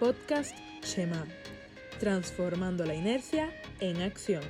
[0.00, 1.26] podcast Shema,
[1.98, 3.50] transformando la inercia
[3.80, 4.42] en acción.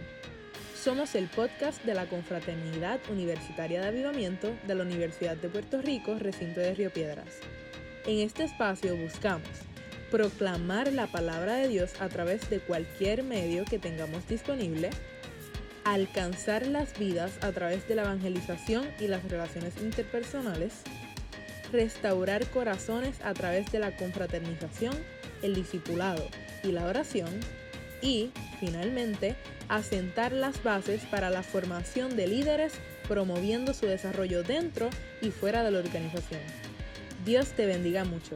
[0.80, 6.14] Somos el podcast de la Confraternidad Universitaria de Avivamiento de la Universidad de Puerto Rico,
[6.20, 7.40] recinto de Río Piedras.
[8.06, 9.48] En este espacio buscamos
[10.12, 14.90] proclamar la palabra de Dios a través de cualquier medio que tengamos disponible,
[15.82, 20.74] alcanzar las vidas a través de la evangelización y las relaciones interpersonales,
[21.72, 24.94] restaurar corazones a través de la confraternización,
[25.42, 26.26] el discipulado
[26.62, 27.28] y la oración,
[28.02, 29.36] y, finalmente,
[29.68, 32.72] asentar las bases para la formación de líderes
[33.08, 34.88] promoviendo su desarrollo dentro
[35.20, 36.40] y fuera de la organización.
[37.24, 38.34] Dios te bendiga mucho.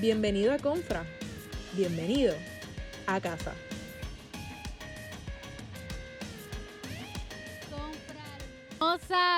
[0.00, 1.04] Bienvenido a Confra.
[1.74, 2.34] Bienvenido
[3.06, 3.52] a casa.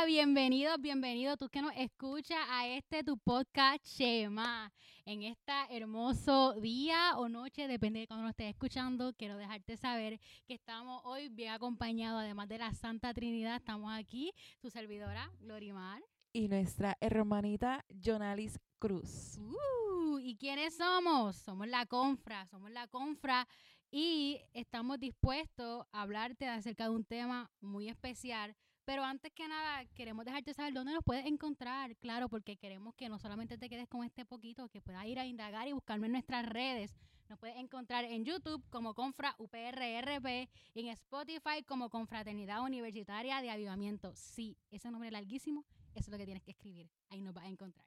[0.00, 4.72] Osa, bienvenido, bienvenido tú que nos escuchas a este tu podcast Shema.
[5.04, 10.18] En este hermoso día o noche, depende de cuando nos estés escuchando, quiero dejarte saber
[10.46, 16.02] que estamos hoy bien acompañados, además de la Santa Trinidad, estamos aquí, tu servidora Glorimar.
[16.32, 19.38] Y nuestra hermanita Jonalis Cruz.
[19.38, 21.36] Uh, ¿Y quiénes somos?
[21.36, 23.46] Somos la Confra, somos la Confra
[23.90, 28.56] y estamos dispuestos a hablarte acerca de un tema muy especial
[28.90, 33.08] pero antes que nada, queremos dejarte saber dónde nos puedes encontrar, claro, porque queremos que
[33.08, 36.12] no solamente te quedes con este poquito, que puedas ir a indagar y buscarme en
[36.14, 36.96] nuestras redes.
[37.28, 43.50] Nos puedes encontrar en YouTube como Confra UPRRP y en Spotify como Confraternidad Universitaria de
[43.50, 44.10] Avivamiento.
[44.16, 46.90] Sí, ese nombre larguísimo, eso es lo que tienes que escribir.
[47.10, 47.86] Ahí nos vas a encontrar.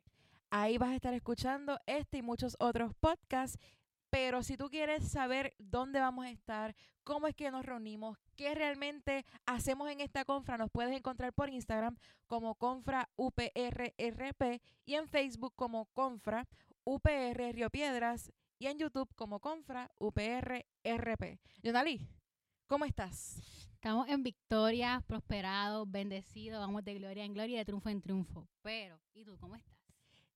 [0.52, 3.60] Ahí vas a estar escuchando este y muchos otros podcasts
[4.14, 8.54] pero si tú quieres saber dónde vamos a estar, cómo es que nos reunimos, qué
[8.54, 11.98] realmente hacemos en esta confra, nos puedes encontrar por Instagram
[12.28, 16.48] como Confra UPRRP y en Facebook como Confra
[16.84, 21.40] UPR Río Piedras y en YouTube como Confra UPRRP.
[21.64, 22.08] Yonali,
[22.68, 23.42] ¿cómo estás?
[23.74, 28.48] Estamos en victoria, prosperados, bendecidos, vamos de gloria en gloria y de triunfo en triunfo.
[28.62, 29.73] Pero, ¿y tú cómo estás?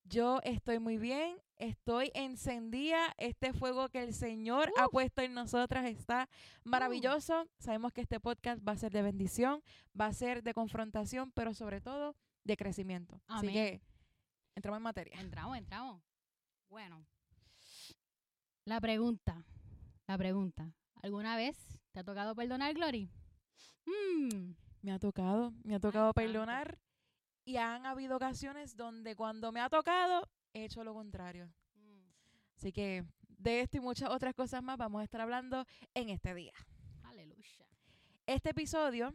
[0.09, 3.13] Yo estoy muy bien, estoy encendida.
[3.18, 6.29] Este fuego que el Señor ha puesto en nosotras está
[6.63, 7.45] maravilloso.
[7.59, 9.62] Sabemos que este podcast va a ser de bendición,
[10.00, 13.22] va a ser de confrontación, pero sobre todo de crecimiento.
[13.28, 13.81] Así que
[14.56, 15.19] entramos en materia.
[15.19, 16.01] Entramos, entramos.
[16.69, 17.06] Bueno,
[18.63, 19.44] la pregunta,
[20.07, 20.74] la pregunta.
[21.01, 23.09] ¿Alguna vez te ha tocado perdonar, Glory?
[23.85, 24.53] Mm.
[24.84, 26.79] Me ha tocado, me ha tocado perdonar
[27.47, 31.47] y han habido ocasiones donde cuando me ha tocado, he hecho lo contrario.
[31.75, 32.01] Mm.
[32.57, 33.05] Así que
[33.37, 36.51] de esto y muchas otras cosas más vamos a estar hablando en este día.
[37.03, 37.65] Aleluya.
[38.25, 39.13] Este episodio,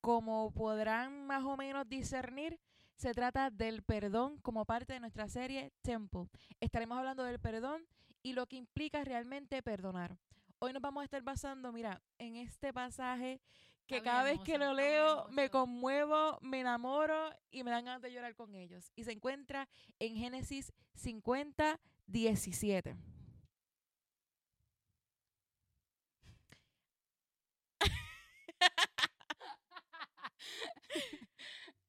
[0.00, 2.58] como podrán más o menos discernir,
[2.96, 6.26] se trata del perdón como parte de nuestra serie Temple.
[6.58, 7.86] Estaremos hablando del perdón
[8.20, 10.18] y lo que implica realmente perdonar.
[10.58, 13.40] Hoy nos vamos a estar basando, mira, en este pasaje
[13.86, 18.12] que cada vez que lo leo me conmuevo, me enamoro y me dan ganas de
[18.12, 18.90] llorar con ellos.
[18.96, 19.68] Y se encuentra
[19.98, 22.96] en Génesis 50, 17.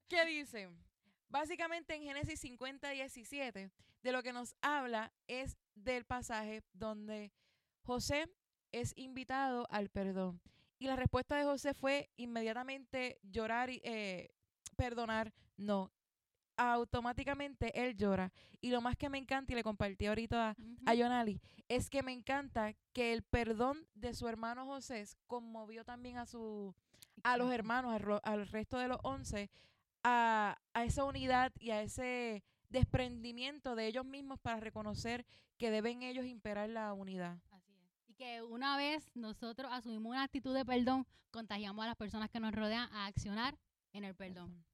[0.07, 0.69] ¿Qué dice?
[1.29, 7.31] Básicamente en Génesis 50, 17, de lo que nos habla es del pasaje donde
[7.81, 8.27] José
[8.71, 10.41] es invitado al perdón.
[10.77, 14.31] Y la respuesta de José fue inmediatamente llorar y eh,
[14.75, 15.33] perdonar.
[15.57, 15.91] No,
[16.57, 18.31] automáticamente él llora.
[18.61, 20.55] Y lo más que me encanta, y le compartí ahorita a,
[20.85, 26.17] a Yonali, es que me encanta que el perdón de su hermano José conmovió también
[26.17, 26.75] a, su,
[27.23, 29.49] a los hermanos, al, resto de los once,
[30.03, 35.25] a, a esa unidad y a ese desprendimiento de ellos mismos para reconocer
[35.57, 37.37] que deben ellos imperar la unidad.
[38.17, 42.53] Que una vez nosotros asumimos una actitud de perdón, contagiamos a las personas que nos
[42.53, 43.57] rodean a accionar
[43.91, 44.65] en el perdón.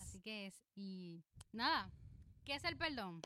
[0.00, 0.64] Así que es.
[0.74, 1.22] Y
[1.52, 1.90] nada,
[2.44, 3.20] ¿qué es el perdón?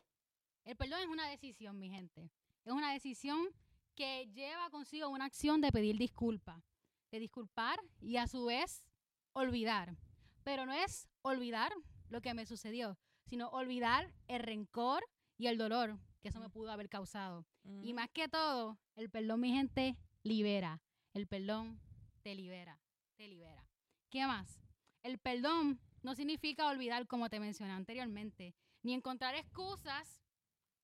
[0.64, 2.30] El perdón es una decisión, mi gente.
[2.64, 3.48] Es una decisión
[3.94, 6.62] que lleva consigo una acción de pedir disculpa,
[7.10, 8.84] de disculpar y a su vez
[9.32, 9.96] olvidar.
[10.42, 11.72] Pero no es olvidar
[12.08, 15.04] lo que me sucedió, sino olvidar el rencor
[15.36, 17.46] y el dolor que eso me pudo haber causado.
[17.82, 20.82] Y más que todo, el perdón, mi gente, libera.
[21.12, 21.80] El perdón
[22.22, 22.78] te libera,
[23.16, 23.66] te libera.
[24.10, 24.60] ¿Qué más?
[25.02, 30.22] El perdón no significa olvidar, como te mencioné anteriormente, ni encontrar excusas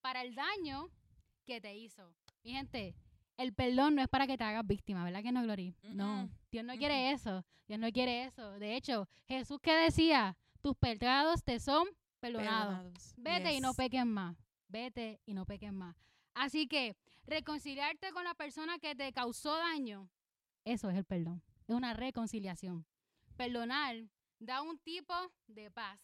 [0.00, 0.90] para el daño
[1.44, 2.14] que te hizo.
[2.42, 2.94] Mi gente,
[3.36, 5.74] el perdón no es para que te hagas víctima, ¿verdad que no, Glory?
[5.82, 7.44] No, Dios no quiere eso.
[7.66, 8.52] Dios no quiere eso.
[8.58, 11.88] De hecho, Jesús que decía, tus pecados te son
[12.20, 13.14] perdonados.
[13.16, 14.36] Vete y no peques más.
[14.68, 15.96] Vete y no peques más.
[16.34, 16.96] Así que
[17.26, 20.10] reconciliarte con la persona que te causó daño,
[20.66, 21.42] eso es el perdón.
[21.68, 22.84] Es una reconciliación.
[23.36, 23.96] Perdonar
[24.40, 25.14] da un tipo
[25.46, 26.00] de paz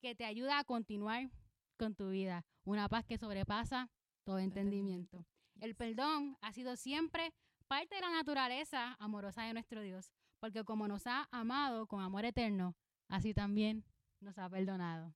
[0.00, 1.30] que te ayuda a continuar
[1.76, 2.46] con tu vida.
[2.64, 3.90] Una paz que sobrepasa
[4.24, 5.26] todo entendimiento.
[5.60, 7.34] El perdón ha sido siempre
[7.68, 10.10] parte de la naturaleza amorosa de nuestro Dios,
[10.40, 12.74] porque como nos ha amado con amor eterno,
[13.08, 13.84] así también
[14.20, 15.14] nos ha perdonado.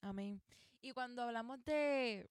[0.00, 0.40] Amén.
[0.80, 2.30] Y cuando hablamos de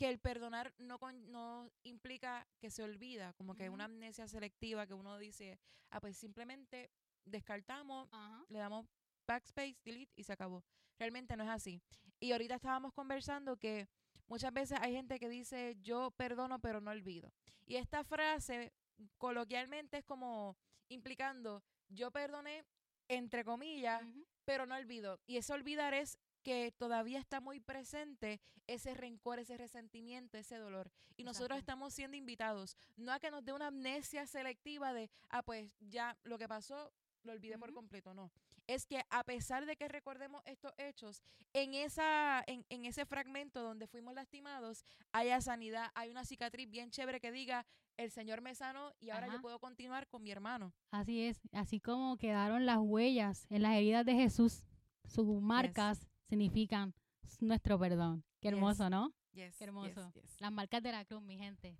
[0.00, 0.98] que el perdonar no,
[1.28, 5.58] no implica que se olvida, como que una amnesia selectiva que uno dice,
[5.90, 6.90] ah, pues simplemente
[7.26, 8.08] descartamos,
[8.48, 8.86] le damos
[9.26, 10.64] backspace, delete y se acabó.
[10.98, 11.82] Realmente no es así.
[12.18, 13.90] Y ahorita estábamos conversando que
[14.26, 17.30] muchas veces hay gente que dice, yo perdono pero no olvido.
[17.66, 18.72] Y esta frase
[19.18, 20.56] coloquialmente es como
[20.88, 22.64] implicando, yo perdoné
[23.06, 24.02] entre comillas,
[24.46, 25.20] pero no olvido.
[25.26, 30.90] Y ese olvidar es que todavía está muy presente ese rencor, ese resentimiento, ese dolor.
[31.16, 35.42] Y nosotros estamos siendo invitados, no a que nos dé una amnesia selectiva de, ah,
[35.42, 36.92] pues ya lo que pasó,
[37.24, 38.30] lo olvidé por completo, no.
[38.66, 41.22] Es que a pesar de que recordemos estos hechos,
[41.52, 46.90] en, esa, en, en, ese fragmento donde fuimos lastimados, haya sanidad, hay una cicatriz bien
[46.90, 47.66] chévere que diga,
[47.96, 50.72] el Señor me sanó y ahora yo puedo continuar con mi hermano.
[50.92, 54.62] Así es, así como quedaron las huellas en las heridas de Jesús,
[55.04, 56.94] sus marcas significan
[57.40, 58.24] nuestro perdón.
[58.40, 59.12] Qué hermoso, ¿no?
[59.32, 60.12] Qué hermoso.
[60.38, 61.76] Las marcas de la cruz, mi gente.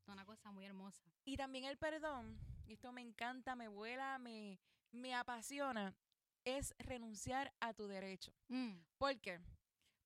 [0.00, 1.02] Es una cosa muy hermosa.
[1.24, 4.58] Y también el perdón, y esto me encanta, me vuela, me,
[4.92, 5.94] me apasiona,
[6.44, 8.32] es renunciar a tu derecho.
[8.48, 8.76] Mm.
[8.96, 9.40] ¿Por qué?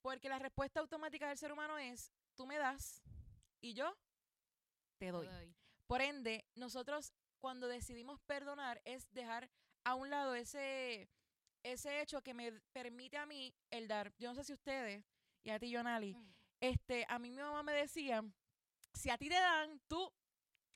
[0.03, 3.03] Porque la respuesta automática del ser humano es, tú me das
[3.61, 3.97] y yo
[4.99, 5.55] te doy.
[5.87, 9.51] Por ende, nosotros cuando decidimos perdonar es dejar
[9.85, 11.11] a un lado ese
[11.65, 14.13] ese hecho que me permite a mí el dar.
[14.19, 15.05] Yo no sé si ustedes,
[15.43, 16.35] y a ti, Jonali, mm.
[16.61, 18.23] este, a mí mi mamá me decía,
[18.93, 20.13] si a ti te dan, tú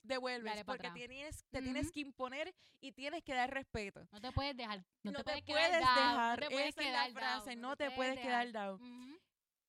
[0.03, 4.09] devuelves porque tienes, te tienes que imponer y tienes que dar respeto.
[4.11, 7.91] No te puedes dejar, no, te, puedes, dejar, no te puedes quedar frase, no, te,
[7.91, 9.21] puedes, quedar down.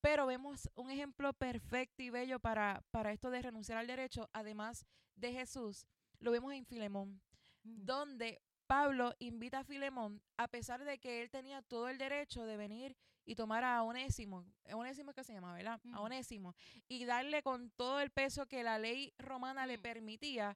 [0.02, 4.86] Pero vemos un ejemplo perfecto y bello para, para esto de renunciar al derecho, además
[5.16, 5.86] de Jesús.
[6.20, 7.22] Lo vemos en Filemón,
[7.64, 7.86] mm.
[7.86, 12.56] donde Pablo invita a Filemón, a pesar de que él tenía todo el derecho de
[12.56, 12.96] venir
[13.26, 15.82] y tomar a Onésimo, Onésimo es que se llama, ¿verdad?
[15.92, 16.56] A Onésimo,
[16.88, 20.56] y darle con todo el peso que la ley romana le permitía,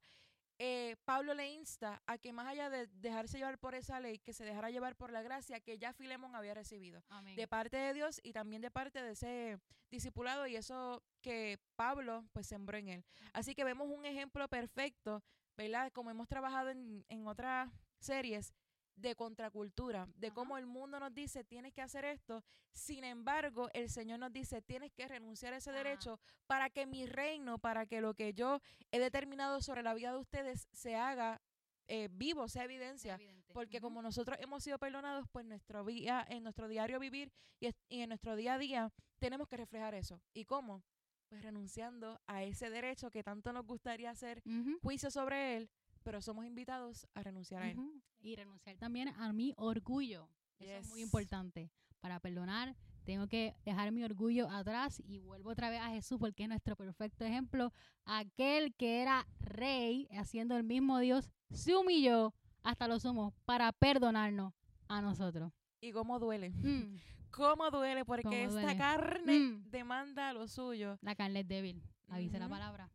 [0.59, 4.31] eh, Pablo le insta a que más allá de dejarse llevar por esa ley, que
[4.31, 7.03] se dejara llevar por la gracia que ya Filemón había recibido
[7.35, 9.57] de parte de Dios y también de parte de ese
[9.89, 13.05] discipulado y eso que Pablo pues sembró en él.
[13.33, 15.23] Así que vemos un ejemplo perfecto,
[15.57, 15.91] ¿verdad?
[15.91, 17.71] Como hemos trabajado en, en otras
[18.03, 18.53] series
[18.95, 23.89] de contracultura, de cómo el mundo nos dice tienes que hacer esto, sin embargo el
[23.89, 28.01] Señor nos dice tienes que renunciar a ese derecho para que mi reino, para que
[28.01, 28.61] lo que yo
[28.91, 31.41] he determinado sobre la vida de ustedes se haga
[31.87, 33.19] eh, vivo, sea evidencia,
[33.51, 38.09] porque como nosotros hemos sido perdonados, pues nuestro día, en nuestro diario vivir y, en
[38.09, 40.21] nuestro día a día tenemos que reflejar eso.
[40.33, 40.83] ¿Y cómo?
[41.27, 44.41] Pues renunciando a ese derecho que tanto nos gustaría hacer
[44.81, 45.69] juicio sobre él,
[46.03, 47.77] pero somos invitados a renunciar a él.
[48.21, 50.29] Y renunciar también a mi orgullo.
[50.59, 51.71] Eso es muy importante.
[51.99, 56.43] Para perdonar, tengo que dejar mi orgullo atrás y vuelvo otra vez a Jesús porque
[56.43, 57.71] es nuestro perfecto ejemplo.
[58.05, 64.53] Aquel que era rey, haciendo el mismo Dios, se humilló hasta lo sumo para perdonarnos
[64.87, 65.51] a nosotros.
[65.81, 66.51] ¿Y cómo duele?
[66.51, 66.95] Mm.
[67.31, 68.05] ¿Cómo duele?
[68.05, 69.69] Porque esta carne mm.
[69.69, 70.97] demanda lo suyo.
[71.01, 72.89] La carne es débil, avise la palabra.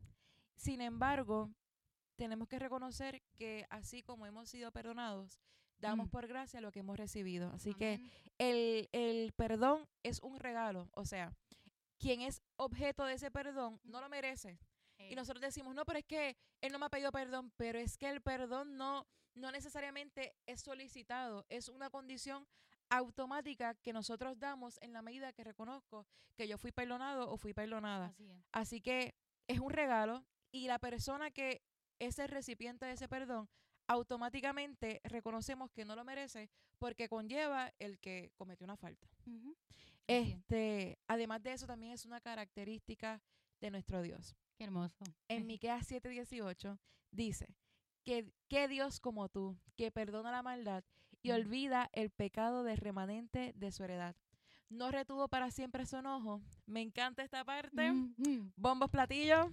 [0.57, 1.51] Sin embargo,
[2.19, 5.41] tenemos que reconocer que así como hemos sido perdonados,
[5.79, 6.11] damos mm.
[6.11, 7.51] por gracia lo que hemos recibido.
[7.55, 8.01] Así que
[8.39, 10.91] el, perdón es un regalo.
[10.93, 11.33] O sea,
[11.97, 14.59] quien es objeto de ese perdón no lo merece.
[14.99, 17.97] Y nosotros decimos, no, pero es que él no me ha pedido perdón, pero es
[17.97, 22.49] que el perdón no, no necesariamente es solicitado, es una condición
[22.91, 27.55] automática que nosotros damos en la medida que reconozco que yo fui perdonado o fui
[27.55, 28.13] perdonada.
[28.51, 29.15] Así que
[29.47, 31.63] es un regalo y la persona que
[31.99, 33.49] ese recipiente de ese perdón,
[33.87, 39.09] automáticamente reconocemos que no lo merece porque conlleva el que cometió una falta.
[40.07, 43.21] Este, además de eso, también es una característica
[43.61, 44.37] de nuestro Dios.
[44.57, 45.05] Qué hermoso.
[45.29, 46.79] En Miqueas 7:18
[47.11, 47.55] dice
[48.05, 50.85] que, que Dios como tú, que perdona la maldad
[51.23, 54.17] y olvida el pecado del remanente de su heredad.
[54.71, 56.43] No retuvo para siempre su enojo.
[56.67, 57.91] Me encanta esta parte.
[58.57, 59.51] Bombos platillos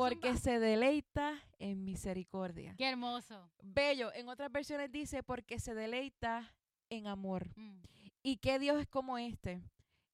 [0.00, 2.74] porque se deleita en misericordia.
[2.76, 3.50] Qué hermoso.
[3.62, 4.12] Bello.
[4.14, 6.54] En otras versiones dice porque se deleita
[6.88, 7.50] en amor.
[7.56, 7.82] Mm.
[8.22, 9.62] ¿Y qué Dios es como este?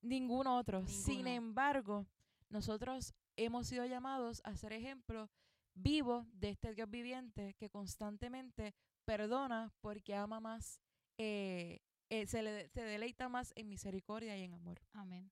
[0.02, 0.86] Ningún otro.
[0.86, 2.06] Sin embargo,
[2.48, 5.30] nosotros hemos sido llamados a ser ejemplos
[5.74, 8.74] vivos de este Dios viviente que constantemente
[9.04, 10.80] perdona porque ama más,
[11.18, 14.80] eh, eh, se, le, se deleita más en misericordia y en amor.
[14.92, 15.30] Amén.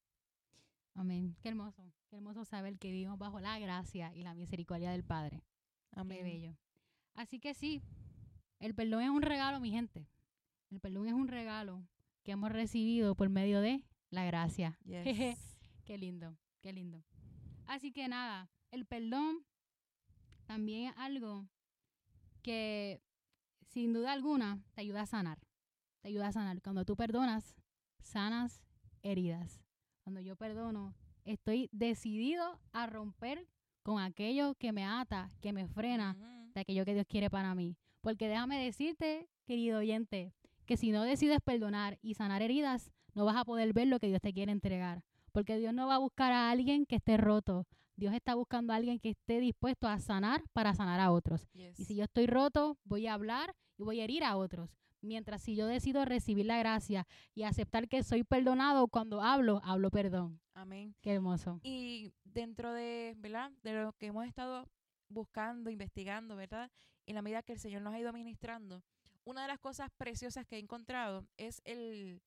[0.94, 1.36] Amén.
[1.40, 1.92] Qué hermoso.
[2.08, 5.42] Qué hermoso saber que vivimos bajo la gracia y la misericordia del Padre.
[5.92, 6.18] Amén.
[6.18, 6.56] Qué bello.
[7.14, 7.82] Así que sí,
[8.60, 10.08] el perdón es un regalo, mi gente.
[10.70, 11.86] El perdón es un regalo
[12.22, 14.78] que hemos recibido por medio de la gracia.
[15.84, 17.04] qué lindo, qué lindo.
[17.66, 19.44] Así que nada, el perdón
[20.46, 21.48] también es algo
[22.42, 23.02] que
[23.68, 25.38] sin duda alguna te ayuda a sanar.
[26.00, 26.60] Te ayuda a sanar.
[26.62, 27.54] Cuando tú perdonas,
[28.00, 28.62] sanas
[29.02, 29.63] heridas.
[30.04, 30.94] Cuando yo perdono,
[31.25, 33.49] estoy decidido a romper
[33.82, 36.14] con aquello que me ata, que me frena
[36.54, 37.78] de aquello que Dios quiere para mí.
[38.02, 40.34] Porque déjame decirte, querido oyente,
[40.66, 44.08] que si no decides perdonar y sanar heridas, no vas a poder ver lo que
[44.08, 45.02] Dios te quiere entregar.
[45.32, 47.66] Porque Dios no va a buscar a alguien que esté roto.
[47.96, 51.49] Dios está buscando a alguien que esté dispuesto a sanar para sanar a otros.
[51.54, 54.68] Y si yo estoy roto, voy a hablar y voy a herir a otros.
[55.04, 59.90] Mientras si yo decido recibir la gracia y aceptar que soy perdonado cuando hablo, hablo
[59.90, 60.40] perdón.
[60.54, 60.94] Amén.
[61.02, 61.61] Qué hermoso.
[61.62, 63.50] Y dentro de, ¿verdad?
[63.62, 64.68] De lo que hemos estado
[65.08, 66.70] buscando, investigando, ¿verdad?
[67.06, 68.82] En la medida que el Señor nos ha ido ministrando,
[69.25, 72.23] una de las cosas preciosas que he encontrado es el,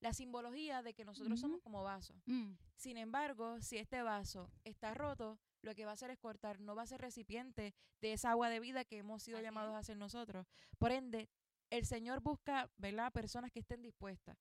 [0.00, 2.16] la simbología de que nosotros somos como vasos.
[2.26, 2.52] Mm.
[2.76, 6.74] Sin embargo, si este vaso está roto, lo que va a hacer es cortar, no
[6.74, 9.98] va a ser recipiente de esa agua de vida que hemos sido llamados a ser
[9.98, 10.46] nosotros.
[10.78, 11.28] Por ende,
[11.70, 13.12] el Señor busca, ¿verdad?
[13.12, 14.36] Personas que estén dispuestas,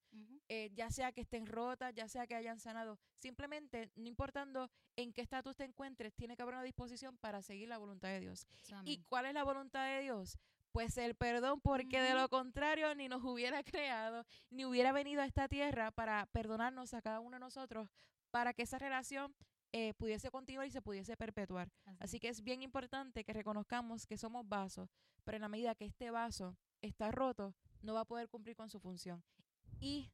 [0.48, 3.00] eh, ya sea que estén rotas, ya sea que hayan sanado.
[3.18, 7.70] Simplemente, no importando en qué estatus te encuentres, tiene que haber una disposición para seguir
[7.70, 8.48] la voluntad de Dios.
[8.84, 10.38] ¿Y cuál es la voluntad de Dios?
[10.72, 15.26] pues el perdón, porque de lo contrario ni nos hubiera creado, ni hubiera venido a
[15.26, 17.90] esta tierra para perdonarnos a cada uno de nosotros,
[18.32, 19.36] para que esa relación
[19.72, 21.72] eh, pudiese continuar y se pudiese perpetuar.
[22.00, 22.20] Así.
[22.20, 24.90] que es bien importante que reconozcamos que somos vasos,
[25.24, 28.70] pero en la medida que este vaso está roto, no va a poder cumplir con
[28.70, 29.24] su función.
[29.80, 30.12] Y,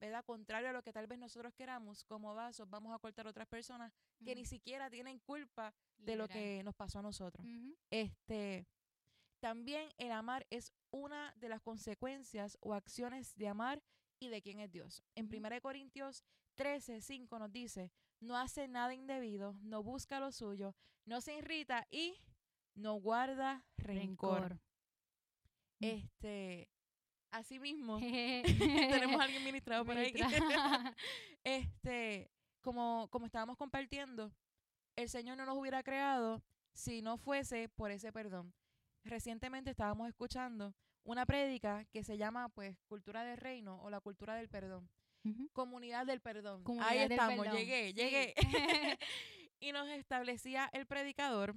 [0.00, 0.24] ¿verdad?
[0.24, 3.48] Contrario a lo que tal vez nosotros queramos, como vasos, vamos a cortar a otras
[3.48, 3.92] personas
[4.24, 7.46] que ni siquiera tienen culpa de lo que nos pasó a nosotros.
[7.90, 8.66] Este
[9.40, 13.82] también el amar es una de las consecuencias o acciones de amar
[14.18, 15.02] y de quién es Dios.
[15.14, 16.24] En 1 Corintios
[16.56, 20.74] 13, 5 nos dice, no hace nada indebido, no busca lo suyo,
[21.04, 22.20] no se irrita y
[22.74, 24.60] no guarda rencor.
[25.80, 26.68] Este,
[27.30, 27.98] así mismo,
[29.00, 30.12] tenemos a alguien ministrado por ahí.
[31.44, 32.30] este,
[32.60, 34.32] como, como estábamos compartiendo,
[34.96, 36.42] el Señor no nos hubiera creado
[36.72, 38.52] si no fuese por ese perdón
[39.08, 44.34] recientemente estábamos escuchando una prédica que se llama pues cultura del reino o la cultura
[44.36, 44.88] del perdón.
[45.52, 46.64] Comunidad del perdón.
[46.80, 48.34] Ahí estamos, llegué, llegué.
[49.60, 51.54] y nos establecía el predicador,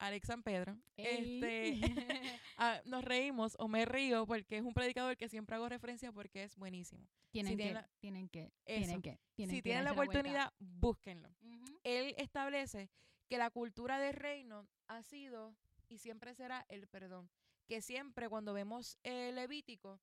[0.00, 0.76] Alex San Pedro.
[0.96, 1.78] Este,
[2.56, 6.42] ah, nos reímos o me río porque es un predicador que siempre hago referencia porque
[6.42, 7.06] es buenísimo.
[7.30, 11.28] Tienen, que, tienen que, tienen que, Si tienen la oportunidad, búsquenlo.
[11.84, 12.90] Él establece
[13.28, 15.54] que la cultura del reino ha sido
[15.88, 17.30] y siempre será el perdón.
[17.68, 20.00] Que siempre cuando vemos el Levítico,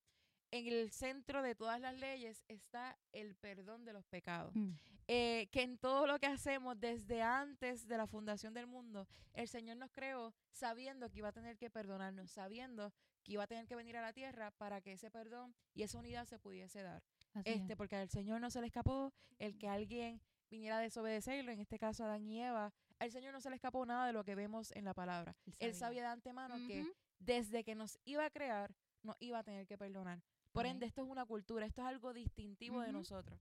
[0.52, 4.56] en el centro de todas las leyes está el perdón de los pecados.
[4.56, 4.72] Mm.
[5.10, 9.48] Eh, que en todo lo que hacemos desde antes de la fundación del mundo, el
[9.48, 13.68] Señor nos creó sabiendo que iba a tener que perdonarnos, sabiendo que iba a tener
[13.68, 17.04] que venir a la tierra para que ese perdón y esa unidad se pudiese dar.
[17.46, 21.60] este, porque al Señor no se le escapó el que alguien viniera a desobedecerlo, en
[21.60, 24.36] este caso Adán y Eva, al Señor no se le escapó nada de lo que
[24.36, 25.36] vemos en la palabra.
[25.60, 26.86] Él sabía, de antemano que
[27.20, 28.74] desde que nos iba a crear,
[29.04, 30.22] nos iba a tener que perdonar.
[30.58, 33.40] Por ende, esto es una cultura, esto es algo distintivo de nosotros.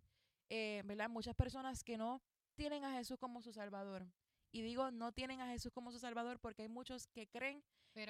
[0.50, 1.08] Eh, ¿Verdad?
[1.08, 2.20] Muchas personas que no
[2.56, 4.06] tienen a Jesús como su Salvador.
[4.52, 7.64] Y digo, no tienen a Jesús como su Salvador porque hay muchos que creen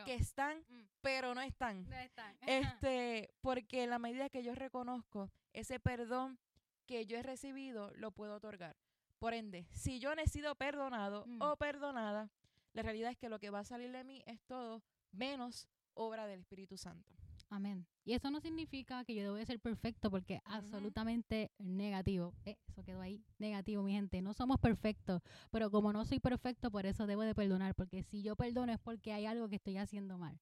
[0.05, 0.89] que están, mm.
[1.03, 1.89] pero no están.
[1.89, 2.37] No están.
[2.49, 6.37] este, porque en la medida que yo reconozco ese perdón
[6.85, 8.77] que yo he recibido, lo puedo otorgar.
[9.21, 11.43] Por ende, si yo no he sido perdonado mm.
[11.43, 12.29] o perdonada,
[12.73, 14.83] la realidad es que lo que va a salir de mí es todo
[15.13, 17.15] menos obra del Espíritu Santo.
[17.49, 17.87] Amén.
[18.05, 22.35] Y eso no significa que yo debo ser perfecto porque es absolutamente negativo.
[22.45, 24.21] Eh, eso quedó ahí, negativo, mi gente.
[24.23, 28.23] No somos perfectos, pero como no soy perfecto, por eso debo de perdonar, porque si
[28.23, 30.39] yo perdono es porque hay algo que estoy haciendo mal.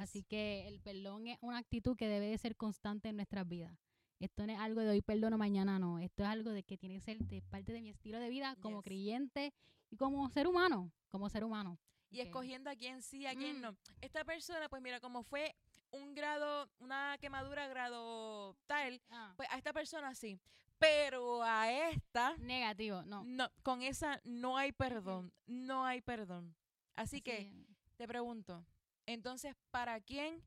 [0.00, 3.78] Así que el perdón es una actitud que debe de ser constante en nuestras vidas.
[4.18, 5.98] Esto no es algo de hoy perdono, mañana no.
[5.98, 8.56] Esto es algo de que tiene que ser de parte de mi estilo de vida
[8.60, 9.52] como creyente
[9.90, 11.78] y como ser humano, como ser humano.
[12.10, 13.60] Y escogiendo a quién sí, a quién mm.
[13.60, 13.76] no.
[14.00, 15.54] Esta persona, pues mira, como fue
[15.96, 19.32] un grado, una quemadura grado tal, ah.
[19.36, 20.40] pues a esta persona sí.
[20.78, 22.36] Pero a esta.
[22.38, 23.24] Negativo, no.
[23.24, 25.32] No, con esa no hay perdón.
[25.46, 26.54] No hay perdón.
[26.94, 27.52] Así, que
[27.96, 28.64] te pregunto,
[29.06, 30.42] entonces, ¿para quién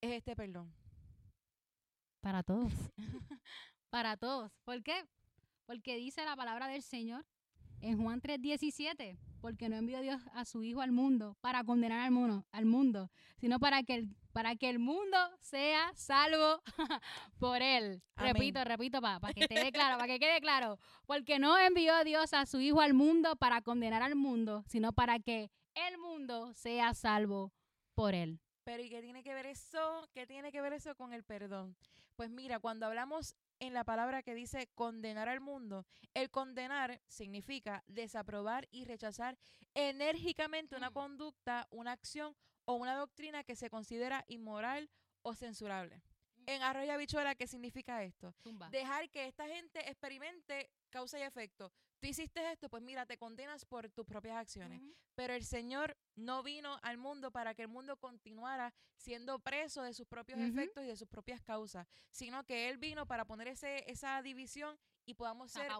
[0.00, 0.72] es este perdón?
[2.20, 2.72] Para todos.
[3.90, 4.50] Para todos.
[4.64, 5.04] ¿Por qué?
[5.66, 7.26] Porque dice la palabra del Señor
[7.80, 12.12] en Juan 3:17, porque no envió Dios a su Hijo al mundo para condenar al
[12.12, 13.10] mundo, al mundo
[13.42, 16.62] sino para que, el, para que el mundo sea salvo
[17.38, 18.02] por él.
[18.16, 20.78] Repito, repito, para que quede claro, para que quede claro.
[21.06, 25.18] Porque no envió Dios a su Hijo al mundo para condenar al mundo, sino para
[25.18, 27.52] que el mundo sea salvo
[27.94, 28.40] por él.
[28.64, 30.08] Pero ¿y qué tiene que ver eso?
[30.12, 31.76] ¿Qué tiene que ver eso con el perdón?
[32.16, 35.84] Pues mira, cuando hablamos en la palabra que dice condenar al mundo,
[36.14, 39.38] el condenar significa desaprobar y rechazar
[39.74, 40.94] enérgicamente una mm.
[40.94, 44.90] conducta, una acción o una doctrina que se considera inmoral
[45.22, 46.02] o censurable.
[46.46, 48.34] En Arroyo Bichuela, ¿qué significa esto?
[48.70, 53.64] Dejar que esta gente experimente causa y efecto tú hiciste esto, pues mira, te condenas
[53.64, 54.82] por tus propias acciones.
[55.14, 59.94] Pero el Señor no vino al mundo para que el mundo continuara siendo preso de
[59.94, 63.88] sus propios efectos y de sus propias causas, sino que Él vino para poner ese,
[63.88, 64.76] esa división
[65.06, 65.70] y podamos ser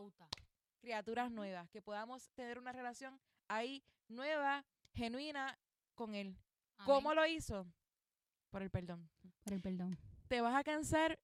[0.81, 5.59] criaturas nuevas, que podamos tener una relación ahí nueva, genuina
[5.97, 6.37] con Él.
[6.85, 7.67] ¿Cómo lo hizo?
[8.51, 9.09] Por el perdón.
[9.45, 9.99] Por el perdón.
[10.29, 11.19] Te vas a cansar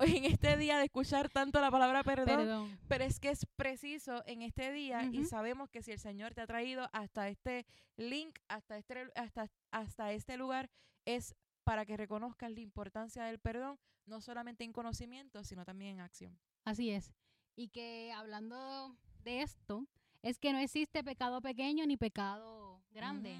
[0.00, 4.42] en este día de escuchar tanto la palabra perdón, pero es que es preciso en
[4.42, 7.66] este día y sabemos que si el Señor te ha traído hasta este
[7.96, 10.70] link, hasta este, hasta, hasta este lugar,
[11.04, 16.00] es para que reconozcas la importancia del perdón, no solamente en conocimiento, sino también en
[16.00, 16.38] acción.
[16.64, 17.12] Así es.
[17.56, 19.86] Y que hablando de esto,
[20.22, 23.36] es que no existe pecado pequeño ni pecado grande.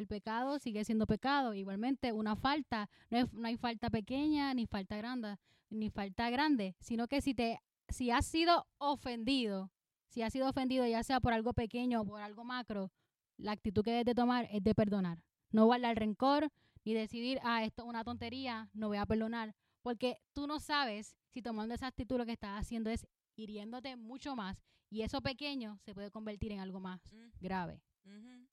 [0.00, 1.54] El pecado sigue siendo pecado.
[1.54, 5.36] Igualmente, una falta, no, no hay falta pequeña ni falta grande
[5.70, 9.70] ni falta grande, sino que si te si has sido ofendido,
[10.08, 12.92] si has sido ofendido ya sea por algo pequeño o por algo macro,
[13.36, 15.24] la actitud que debes de tomar es de perdonar.
[15.50, 16.50] No guardar rencor
[16.84, 21.16] ni decidir, ah, esto es una tontería, no voy a perdonar, porque tú no sabes
[21.28, 25.78] si tomando esa actitud lo que estás haciendo es hiriéndote mucho más y eso pequeño
[25.84, 27.28] se puede convertir en algo más mm.
[27.40, 27.82] grave.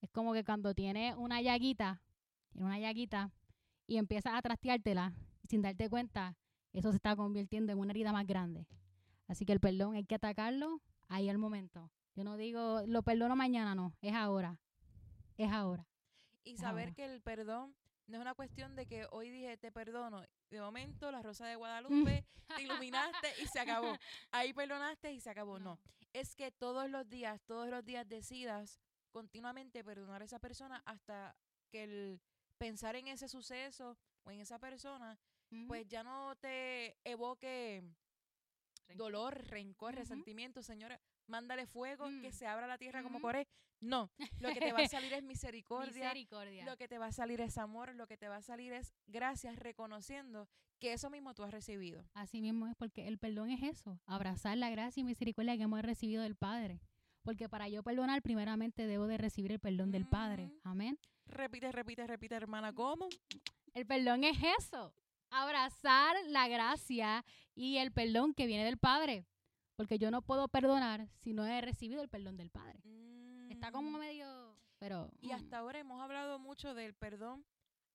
[0.01, 2.01] Es como que cuando tienes una llaguita,
[2.53, 3.31] una llaguita
[3.88, 5.13] y empiezas a trasteártela
[5.47, 6.36] sin darte cuenta,
[6.73, 8.67] eso se está convirtiendo en una herida más grande.
[9.27, 11.91] Así que el perdón hay que atacarlo ahí al momento.
[12.15, 14.60] Yo no digo, lo perdono mañana, no, es ahora.
[15.38, 15.88] Es ahora.
[16.43, 17.75] Y saber que el perdón
[18.07, 20.23] no es una cuestión de que hoy dije te perdono.
[20.49, 23.97] De momento, la rosa de Guadalupe, te iluminaste y se acabó.
[24.31, 25.60] Ahí perdonaste y se acabó.
[25.60, 25.79] No.
[26.13, 28.79] Es que todos los días, todos los días decidas
[29.17, 31.36] continuamente perdonar a esa persona hasta
[31.71, 32.21] que el
[32.60, 35.17] pensar en ese suceso o en esa persona
[35.67, 37.84] pues ya no te evoque
[38.93, 41.01] dolor, rencor, resentimiento, señora.
[41.25, 42.34] Mándale fuego, que mm.
[42.34, 43.47] se abra la tierra como Coré.
[43.80, 46.65] No, lo que te va a salir es misericordia, misericordia.
[46.65, 48.93] Lo que te va a salir es amor, lo que te va a salir es
[49.08, 50.47] gracias, reconociendo
[50.80, 52.06] que eso mismo tú has recibido.
[52.13, 55.82] Así mismo es, porque el perdón es eso, abrazar la gracia y misericordia que hemos
[55.82, 56.82] recibido del Padre.
[57.27, 60.49] Porque para yo perdonar, primeramente debo de recibir el perdón del Padre.
[60.63, 60.97] Amén.
[61.25, 63.09] Repite, repite, repite, hermana, ¿cómo?
[63.73, 64.93] El perdón es eso
[65.29, 69.25] abrazar la gracia y el perdón que viene del Padre.
[69.75, 72.79] Porque yo no puedo perdonar si no he recibido el perdón del Padre.
[73.49, 73.99] Está como mm.
[73.99, 74.55] medio...
[74.79, 77.43] Pero, y hasta ahora hemos hablado mucho del perdón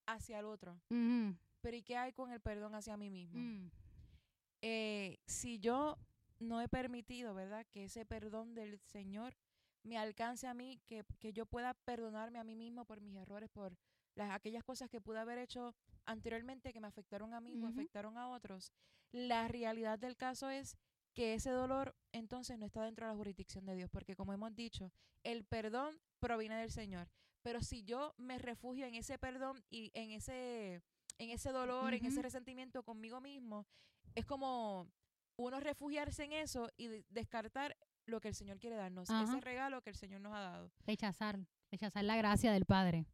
[0.05, 0.79] hacia el otro.
[0.89, 3.39] Pero ¿y qué hay con el perdón hacia mí mismo?
[3.39, 3.71] Mm.
[4.61, 5.97] Eh, si yo
[6.43, 7.65] no he permitido, ¿verdad?
[7.71, 9.35] Que ese perdón del Señor
[9.83, 13.49] me alcance a mí, que, que yo pueda perdonarme a mí mismo por mis errores,
[13.49, 13.77] por
[14.15, 15.75] las, aquellas cosas que pude haber hecho
[16.05, 18.71] anteriormente que me afectaron a mí o afectaron a otros,
[19.11, 20.77] la realidad del caso es
[21.13, 24.55] que ese dolor entonces no está dentro de la jurisdicción de Dios, porque como hemos
[24.55, 24.91] dicho,
[25.23, 27.09] el perdón proviene del Señor.
[27.43, 30.81] Pero si yo me refugio en ese perdón y en ese,
[31.17, 33.67] en ese dolor, en ese resentimiento conmigo mismo,
[34.15, 34.87] es como
[35.35, 39.89] uno refugiarse en eso y descartar lo que el Señor quiere darnos, ese regalo que
[39.89, 40.71] el Señor nos ha dado.
[40.85, 41.39] Rechazar,
[41.71, 43.05] rechazar la gracia del Padre.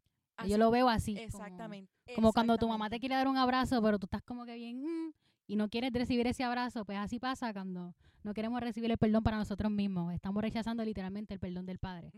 [0.48, 1.18] Yo lo veo así.
[1.18, 1.92] Exactamente.
[2.16, 4.82] Como, cuando tu mamá te quiere dar un abrazo, pero tú estás como que bien
[4.82, 5.14] mm,
[5.48, 9.24] y no quieres recibir ese abrazo, pues así pasa cuando no queremos recibir el perdón
[9.24, 10.14] para nosotros mismos.
[10.14, 12.12] Estamos rechazando literalmente el perdón del Padre.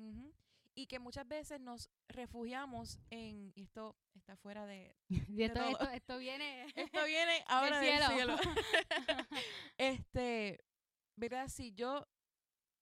[0.74, 7.06] Y que muchas veces nos refugiamos en, y esto está fuera de, esto, viene, esto
[7.06, 8.38] viene ahora del cielo.
[9.78, 10.64] este,
[11.16, 11.48] ¿verdad?
[11.50, 12.08] Si yo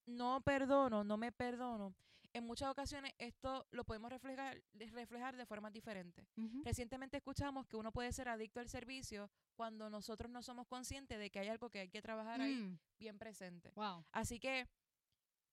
[0.05, 1.95] no perdono, no me perdono,
[2.33, 6.27] en muchas ocasiones esto lo podemos reflejar, reflejar de formas diferentes.
[6.63, 11.29] Recientemente escuchamos que uno puede ser adicto al servicio cuando nosotros no somos conscientes de
[11.29, 12.79] que hay algo que hay que trabajar ahí mm.
[12.99, 13.71] bien presente.
[14.11, 14.67] Así que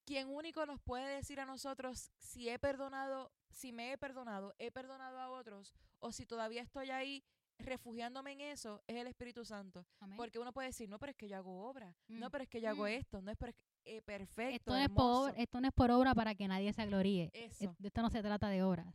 [0.07, 4.71] quien único nos puede decir a nosotros si he perdonado, si me he perdonado, he
[4.71, 7.25] perdonado a otros, o si todavía estoy ahí
[7.59, 9.85] refugiándome en eso, es el Espíritu Santo.
[10.15, 12.31] Porque uno puede decir, no, pero es que yo hago obra, no, mm.
[12.31, 12.87] pero es que yo hago mm.
[12.87, 13.37] esto, no es
[13.83, 14.55] eh, perfecto.
[14.55, 17.29] Esto no, es por, esto no es por obra para que nadie se gloríe.
[17.33, 17.75] Eso.
[17.83, 18.87] Esto no se trata de obras.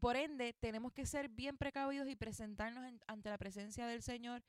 [0.00, 4.42] Por ende, tenemos que ser bien precavidos y presentarnos ante la presencia del Señor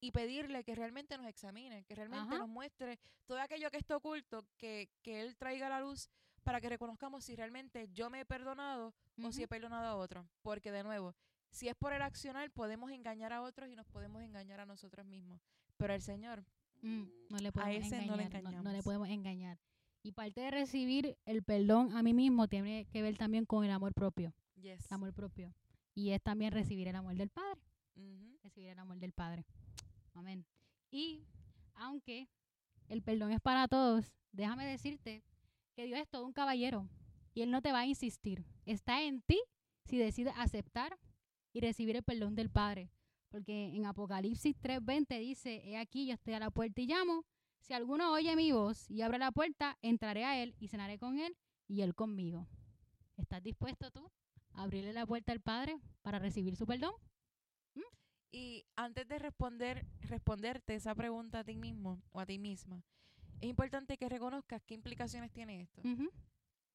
[0.00, 4.46] y pedirle que realmente nos examine, que realmente nos muestre todo aquello que está oculto,
[4.56, 6.08] que, que Él traiga a la luz
[6.42, 10.28] para que reconozcamos si realmente yo me he perdonado o si he perdonado a otro.
[10.42, 11.14] Porque de nuevo,
[11.50, 15.04] si es por el accionar, podemos engañar a otros y nos podemos engañar a nosotros
[15.06, 15.40] mismos.
[15.76, 16.44] Pero el Señor,
[16.82, 18.64] mm, no le podemos a ese engañar, no le engañamos.
[18.64, 19.58] No, le podemos engañar.
[20.02, 23.70] Y parte de recibir el perdón a mí mismo tiene que ver también con el
[23.70, 24.32] amor propio.
[24.56, 24.86] Yes.
[24.86, 25.54] El amor propio.
[25.94, 27.60] Y es también recibir el amor del Padre.
[28.42, 29.44] Recibir el amor del Padre.
[30.90, 31.24] Y
[31.74, 32.28] aunque
[32.88, 35.22] el perdón es para todos, déjame decirte
[35.74, 36.88] que Dios es todo un caballero
[37.34, 38.44] y Él no te va a insistir.
[38.66, 39.40] Está en ti
[39.84, 40.98] si decides aceptar
[41.52, 42.90] y recibir el perdón del Padre.
[43.28, 47.24] Porque en Apocalipsis 3:20 dice, he aquí, yo estoy a la puerta y llamo.
[47.60, 51.18] Si alguno oye mi voz y abre la puerta, entraré a Él y cenaré con
[51.18, 51.36] Él
[51.68, 52.48] y Él conmigo.
[53.16, 54.10] ¿Estás dispuesto tú
[54.52, 56.92] a abrirle la puerta al Padre para recibir su perdón?
[58.32, 62.84] Y antes de responder, responderte esa pregunta a ti mismo o a ti misma,
[63.40, 65.82] es importante que reconozcas qué implicaciones tiene esto.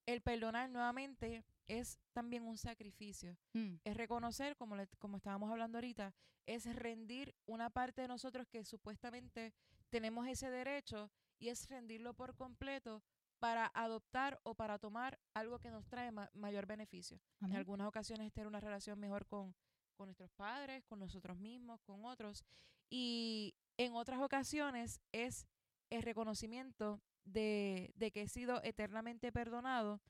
[0.06, 3.38] El perdonar nuevamente es también un sacrificio.
[3.54, 3.76] Mm.
[3.84, 6.14] Es reconocer, como, como estábamos hablando ahorita,
[6.46, 9.54] es rendir una parte de nosotros que supuestamente
[9.90, 13.04] tenemos ese derecho y es rendirlo por completo
[13.40, 17.20] para adoptar o para tomar algo que nos trae mayor beneficio.
[17.42, 19.56] En algunas ocasiones tener una relación mejor con,
[19.96, 22.44] con nuestros padres, con nosotros mismos, con otros.
[22.90, 25.48] Y en otras ocasiones es
[25.90, 30.02] el reconocimiento de, que he sido eternamente perdonado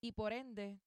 [0.00, 0.78] y por ende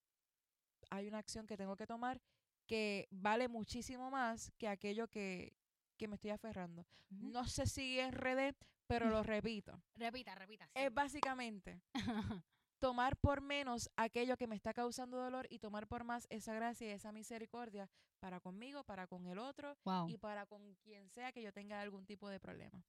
[0.89, 2.21] hay una acción que tengo que tomar
[2.67, 5.53] que vale muchísimo más que aquello que,
[5.99, 6.83] me estoy aferrando.
[7.09, 8.55] No sé si es RD,
[8.87, 9.79] pero lo repito.
[9.95, 10.67] Repita, repita.
[10.73, 11.81] Es básicamente
[12.81, 16.87] tomar por menos aquello que me está causando dolor y tomar por más esa gracia
[16.87, 17.87] y esa misericordia
[18.19, 22.05] para conmigo, para con el otro y para con quien sea que yo tenga algún
[22.05, 22.83] tipo de problema.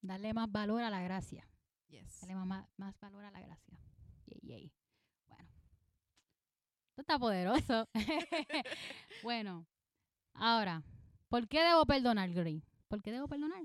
[0.00, 1.46] Darle más valor a la gracia.
[2.20, 3.78] Darle más, más valor a la gracia.
[4.42, 4.72] Yay,
[5.26, 5.50] Bueno.
[6.90, 7.88] Esto está poderoso.
[9.24, 9.66] bueno.
[10.34, 10.84] Ahora,
[11.28, 12.62] ¿por qué debo perdonar, Gray?
[12.86, 13.64] ¿Por qué debo perdonar?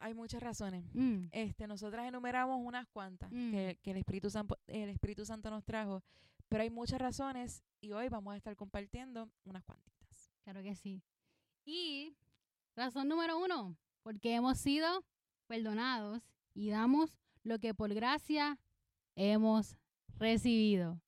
[0.00, 0.84] Hay muchas razones.
[0.94, 1.26] Mm.
[1.32, 3.50] Este, nosotras enumeramos unas cuantas mm.
[3.50, 6.02] que, el, Espíritu Santo, el Espíritu Santo nos trajo,
[6.48, 10.30] pero hay muchas razones y hoy vamos a estar compartiendo unas cuantitas.
[10.44, 11.02] Claro que sí.
[11.64, 12.16] Y
[12.74, 15.04] razón número uno, porque hemos sido
[15.46, 16.22] perdonados
[16.54, 18.58] y damos lo que por gracia
[19.16, 19.76] hemos
[20.18, 21.00] recibido.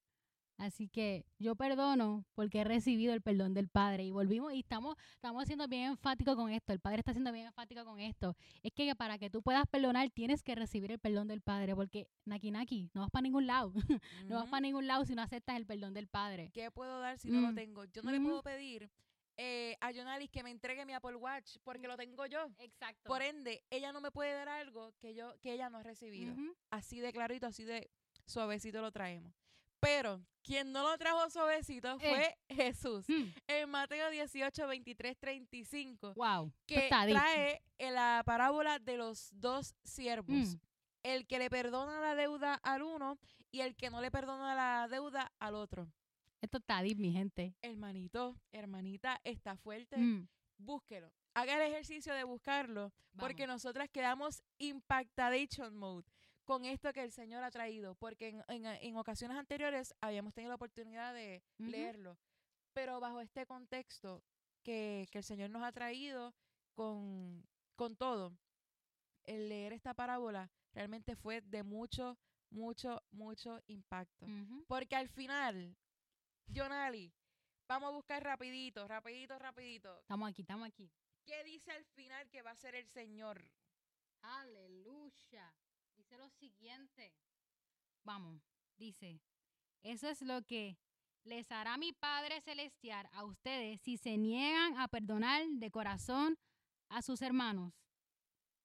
[0.61, 4.05] Así que yo perdono porque he recibido el perdón del Padre.
[4.05, 6.75] Y volvimos y estamos, estamos siendo bien enfáticos con esto.
[6.75, 8.37] El Padre está siendo bien enfático con esto.
[8.63, 11.75] Es que para que tú puedas perdonar tienes que recibir el perdón del Padre.
[11.75, 13.73] Porque naki naki, no vas para ningún lado.
[14.29, 16.51] no vas para ningún lado si no aceptas el perdón del Padre.
[16.53, 17.55] ¿Qué puedo dar si no lo mm.
[17.55, 17.85] tengo?
[17.87, 18.91] Yo no le puedo pedir
[19.39, 22.51] eh, a Jonalis que me entregue mi Apple Watch porque lo tengo yo.
[22.59, 23.09] Exacto.
[23.09, 26.35] Por ende, ella no me puede dar algo que yo que ella no ha recibido.
[26.69, 27.91] Así de clarito, así de
[28.27, 29.33] suavecito lo traemos.
[29.81, 32.09] Pero quien no lo trajo suavecito eh.
[32.09, 33.07] fue Jesús.
[33.09, 33.31] Hmm.
[33.47, 36.15] En Mateo 18, 23, 35.
[36.15, 36.53] Wow.
[36.67, 40.55] Que trae la parábola de los dos siervos.
[40.55, 40.61] Hmm.
[41.03, 43.19] El que le perdona la deuda al uno
[43.51, 45.91] y el que no le perdona la deuda al otro.
[46.43, 47.55] Esto está deep, mi gente.
[47.63, 49.97] Hermanito, hermanita, está fuerte.
[49.97, 50.29] Hmm.
[50.59, 51.11] Búsquelo.
[51.35, 52.93] Haga el ejercicio de buscarlo.
[53.19, 56.07] Porque nosotras quedamos impactadation mode
[56.51, 61.15] con esto que el Señor ha traído, porque en, ocasiones anteriores habíamos tenido la oportunidad
[61.15, 62.19] de leerlo,
[62.73, 64.25] pero bajo este contexto
[64.65, 66.35] que, el Señor nos ha traído
[66.75, 68.37] con, con todo,
[69.23, 72.19] el leer esta parábola realmente fue de mucho,
[72.51, 74.27] mucho, mucho impacto.
[74.67, 75.77] Porque al final,
[76.53, 77.15] Jonali,
[77.69, 80.01] vamos a buscar rapidito, rapidito, rapidito.
[80.01, 80.91] Estamos aquí, estamos aquí.
[81.25, 83.49] ¿Qué dice al final que va a ser el Señor?
[84.23, 85.55] Aleluya.
[86.01, 87.13] Dice lo siguiente.
[88.05, 88.41] Vamos,
[88.79, 89.21] dice,
[89.83, 90.79] eso es lo que
[91.25, 96.39] les hará mi Padre Celestial a ustedes si se niegan a perdonar de corazón
[96.89, 97.75] a sus hermanos.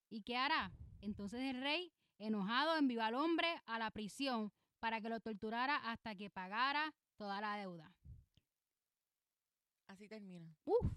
[0.10, 0.72] ¿Y qué hará?
[1.02, 6.16] Entonces el rey, enojado, envió al hombre a la prisión para que lo torturara hasta
[6.16, 7.94] que pagara toda la deuda.
[9.88, 10.56] Así termina.
[10.64, 10.90] Uf.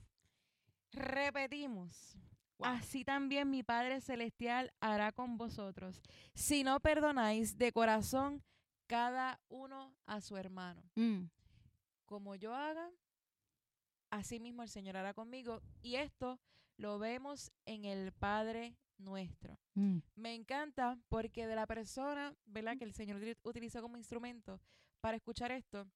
[0.93, 2.17] Repetimos.
[2.61, 6.03] Así también mi Padre Celestial hará con vosotros,
[6.35, 8.43] si no perdonáis de corazón
[8.87, 10.83] cada uno a su hermano.
[10.97, 11.25] Mm.
[12.07, 12.91] Como yo haga,
[14.11, 15.63] así mismo el Señor hará conmigo.
[15.83, 16.41] Y esto
[16.77, 19.59] lo vemos en el Padre nuestro.
[19.75, 19.99] Mm.
[20.17, 22.77] Me encanta porque de la persona, ¿verdad?
[22.79, 24.61] Que el Señor utilizó como instrumento
[25.01, 25.87] para escuchar esto,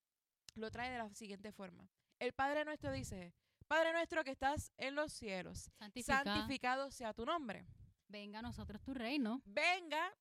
[0.55, 1.89] lo trae de la siguiente forma.
[2.19, 3.35] El Padre nuestro dice,
[3.67, 5.71] Padre nuestro que estás en los cielos,
[6.05, 7.67] santificado sea tu nombre.
[8.09, 9.41] Venga a nosotros tu reino.
[9.45, 10.13] Venga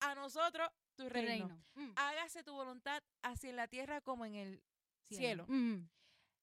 [0.00, 1.48] a nosotros tu reino.
[1.74, 1.92] Mm.
[1.96, 4.62] Hágase tu voluntad así en la tierra como en el
[5.10, 5.44] cielo.
[5.48, 5.88] Mm.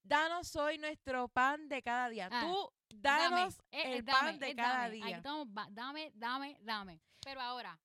[0.03, 2.29] Danos hoy nuestro pan de cada día.
[2.31, 5.21] Ah, Tú danos eh, el pan de eh, cada día.
[5.71, 7.01] dame, dame, dame.
[7.21, 7.79] Pero ahora,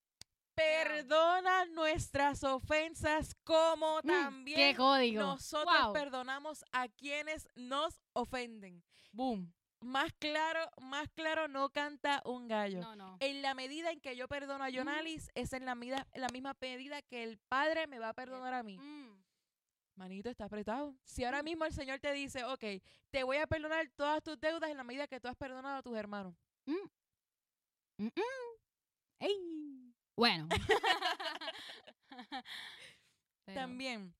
[0.60, 4.76] Perdona nuestras ofensas como mm, también
[5.14, 8.82] nosotros perdonamos a quienes nos ofenden.
[9.12, 9.52] Boom.
[9.80, 12.82] Más claro, más claro no canta un gallo.
[13.20, 14.74] En la medida en que yo perdono a mm.
[14.74, 18.14] Jonalis, es en la, medida, en la misma medida que el Padre me va a
[18.14, 18.76] perdonar a mí.
[18.76, 19.24] Mm.
[19.96, 20.94] Manito, está apretado.
[21.04, 22.64] Si ahora mismo el Señor te dice, ok,
[23.10, 25.82] te voy a perdonar todas tus deudas en la medida que tú has perdonado a
[25.82, 26.34] tus hermanos.
[29.18, 29.79] ¡Ey!
[30.20, 30.48] Bueno.
[33.46, 34.14] También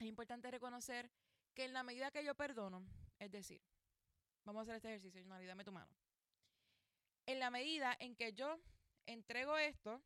[0.00, 1.10] es importante reconocer
[1.52, 2.82] que en la medida que yo perdono,
[3.18, 3.60] es decir,
[4.46, 5.94] vamos a hacer este ejercicio, María, dame tu mano.
[7.26, 8.62] En la medida en que yo
[9.04, 10.02] entrego esto,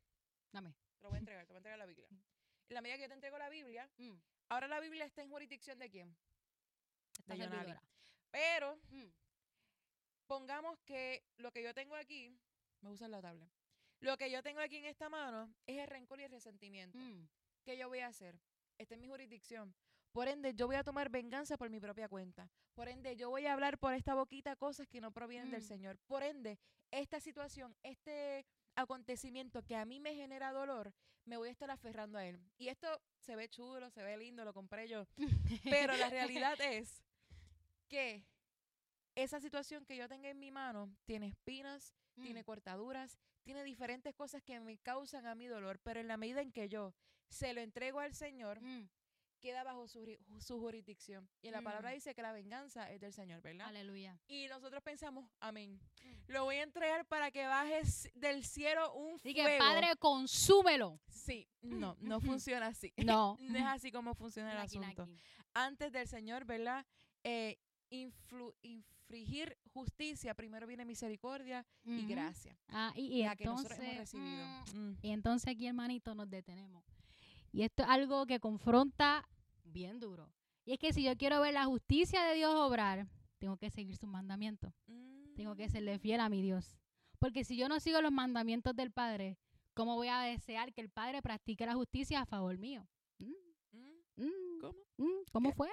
[0.51, 0.75] dame.
[0.97, 2.09] Te lo voy a entregar, te voy a entregar la Biblia.
[2.09, 4.15] En la medida que yo te entrego la Biblia, mm.
[4.49, 6.13] ahora la Biblia está en jurisdicción de quién?
[7.25, 7.79] De
[8.31, 9.07] Pero mm.
[10.25, 12.37] pongamos que lo que yo tengo aquí,
[12.81, 13.49] me usa la tabla.
[13.99, 16.97] Lo que yo tengo aquí en esta mano es el rencor y el resentimiento.
[16.97, 17.27] Mm.
[17.63, 18.39] ¿Qué yo voy a hacer?
[18.77, 19.73] Esta es mi jurisdicción.
[20.11, 22.49] Por ende, yo voy a tomar venganza por mi propia cuenta.
[22.73, 25.67] Por ende, yo voy a hablar por esta boquita cosas que no provienen del mm.
[25.67, 25.97] Señor.
[26.07, 26.59] Por ende,
[26.91, 30.93] esta situación, este acontecimiento que a mí me genera dolor,
[31.25, 32.39] me voy a estar aferrando a él.
[32.57, 32.87] Y esto
[33.19, 35.07] se ve chulo, se ve lindo, lo compré yo.
[35.63, 37.03] Pero la realidad es
[37.87, 38.23] que
[39.15, 42.45] esa situación que yo tenga en mi mano tiene espinas, tiene mm.
[42.45, 46.51] cortaduras, tiene diferentes cosas que me causan a mi dolor, pero en la medida en
[46.51, 46.93] que yo
[47.29, 48.89] se lo entrego al Señor, mm.
[49.39, 51.29] queda bajo su, jurisdicción.
[51.41, 51.93] Y la palabra mm.
[51.93, 53.67] dice que la venganza es del Señor, ¿verdad?
[53.69, 54.19] Aleluya.
[54.27, 55.79] Y nosotros pensamos, amén.
[56.27, 59.39] Lo voy a entregar para que bajes del cielo un fuego.
[59.39, 60.99] Y que Padre, consúmelo.
[61.07, 62.91] Sí, no, no funciona así.
[62.97, 63.37] No.
[63.39, 65.07] no es así como funciona el asunto.
[65.53, 66.85] Antes del Señor, ¿verdad?
[67.23, 67.57] Eh,
[67.89, 72.57] influ, infringir justicia, primero viene misericordia y gracia.
[72.69, 74.97] Ah, y, entonces, mm, mm.
[75.01, 76.83] y entonces aquí, hermanito, nos detenemos.
[77.51, 79.27] Y esto es algo que confronta
[79.63, 80.31] bien duro.
[80.65, 83.07] Y es que si yo quiero ver la justicia de Dios obrar,
[83.39, 84.73] tengo que seguir sus mandamientos.
[85.35, 85.99] Tengo que serle mm.
[85.99, 86.77] fiel a mi Dios.
[87.19, 89.37] Porque si yo no sigo los mandamientos del Padre,
[89.73, 92.87] ¿cómo voy a desear que el Padre practique la justicia a favor mío?
[94.59, 94.79] ¿Cómo?
[95.31, 95.69] ¿Cómo fue?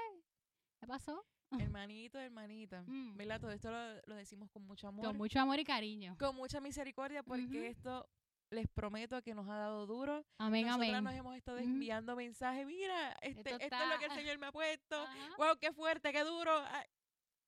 [0.85, 1.25] ¿Qué pasó?
[1.59, 2.85] Hermanito, hermanita.
[2.95, 3.17] Mm.
[3.17, 3.41] ¿Verdad?
[3.41, 5.07] Todo esto lo, decimos con mucho amor.
[5.07, 6.15] Con mucho amor y cariño.
[6.19, 8.07] Con mucha misericordia porque esto
[8.51, 10.27] les prometo que nos ha dado duro.
[10.37, 12.67] Amén, Nosotras nos hemos estado enviando mensajes.
[12.67, 15.07] Mira, este, esto, es lo que el Señor me ha puesto.
[15.39, 16.53] Wow, qué fuerte, qué duro.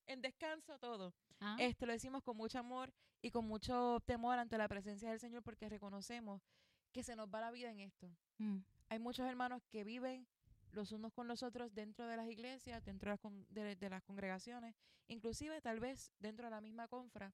[0.07, 1.13] en descanso, todo.
[1.39, 1.55] Ah.
[1.59, 5.43] Esto lo decimos con mucho amor y con mucho temor ante la presencia del Señor
[5.43, 6.41] porque reconocemos
[6.91, 8.09] que se nos va la vida en esto.
[8.39, 8.57] Mm.
[8.89, 10.27] Hay muchos hermanos que viven
[10.77, 14.75] los unos con los otros dentro de las iglesias, dentro de las, congregaciones,
[15.07, 17.33] inclusive tal vez dentro de la misma confra,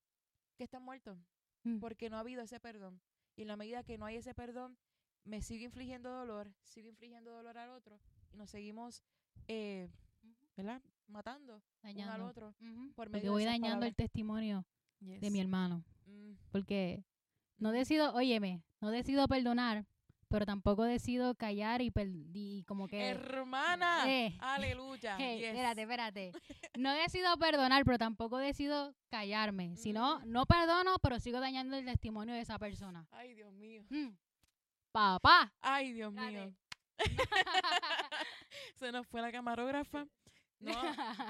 [0.58, 1.20] que están muertos,
[1.64, 1.80] mm.
[1.80, 3.02] porque no ha habido ese perdón.
[3.36, 4.78] Y en la medida que no hay ese perdón,
[5.26, 8.00] me sigue infligiendo dolor, sigue infligiendo dolor al otro,
[8.32, 9.04] y nos seguimos,
[9.48, 9.90] eh,
[10.56, 10.82] ¿verdad?
[11.08, 12.56] Matando uno al otro.
[12.96, 14.66] por medio porque voy dañando el testimonio
[15.00, 15.84] de mi hermano.
[16.06, 16.34] Mm.
[16.52, 17.04] Porque
[17.58, 19.86] no decido, óyeme, no decido perdonar
[20.34, 23.08] pero tampoco decido callar y, como que...
[23.08, 25.16] Hermana, eh, aleluya.
[25.20, 26.32] Espérate, espérate.
[26.76, 29.78] No decido perdonar, pero tampoco decido callarme.
[29.78, 30.32] Si no, mm.
[30.32, 33.06] no perdono, pero sigo dañando el testimonio de esa persona.
[33.12, 33.86] Ay, Dios mío.
[33.92, 34.18] Mm.
[34.92, 35.54] Papá.
[35.62, 36.52] Ay, Dios mío.
[38.74, 40.08] Se nos fue la camarógrafa.
[40.60, 40.74] No,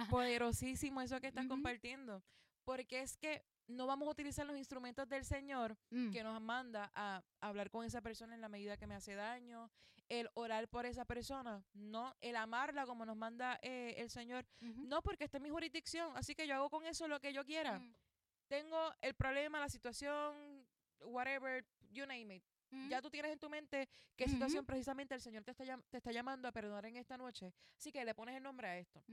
[0.10, 2.24] poderosísimo eso que estás compartiendo.
[2.64, 6.12] Porque es que no vamos a utilizar los instrumentos del Señor mm.
[6.12, 9.70] que nos manda a hablar con esa persona en la medida que me hace daño,
[10.10, 15.02] el orar por esa persona, no, el amarla como nos manda eh, el Señor, no
[15.02, 17.80] porque está en mi jurisdicción, así que yo hago con eso lo que yo quiera.
[17.80, 17.96] Mm.
[18.48, 20.66] Tengo el problema, la situación,
[21.00, 22.44] whatever, you name it.
[22.70, 22.90] Mm.
[22.90, 26.12] Ya tú tienes en tu mente qué situación precisamente el Señor te está, te está
[26.12, 27.54] llamando a perdonar en esta noche.
[27.78, 29.04] Así que le pones el nombre a esto.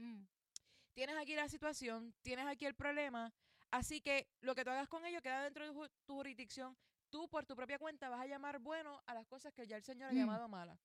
[0.93, 3.31] Tienes aquí la situación, tienes aquí el problema.
[3.71, 6.77] Así que lo que tú hagas con ello queda dentro de tu jurisdicción.
[7.09, 9.83] Tú por tu propia cuenta vas a llamar bueno a las cosas que ya el
[9.83, 10.79] Señor ha llamado malas.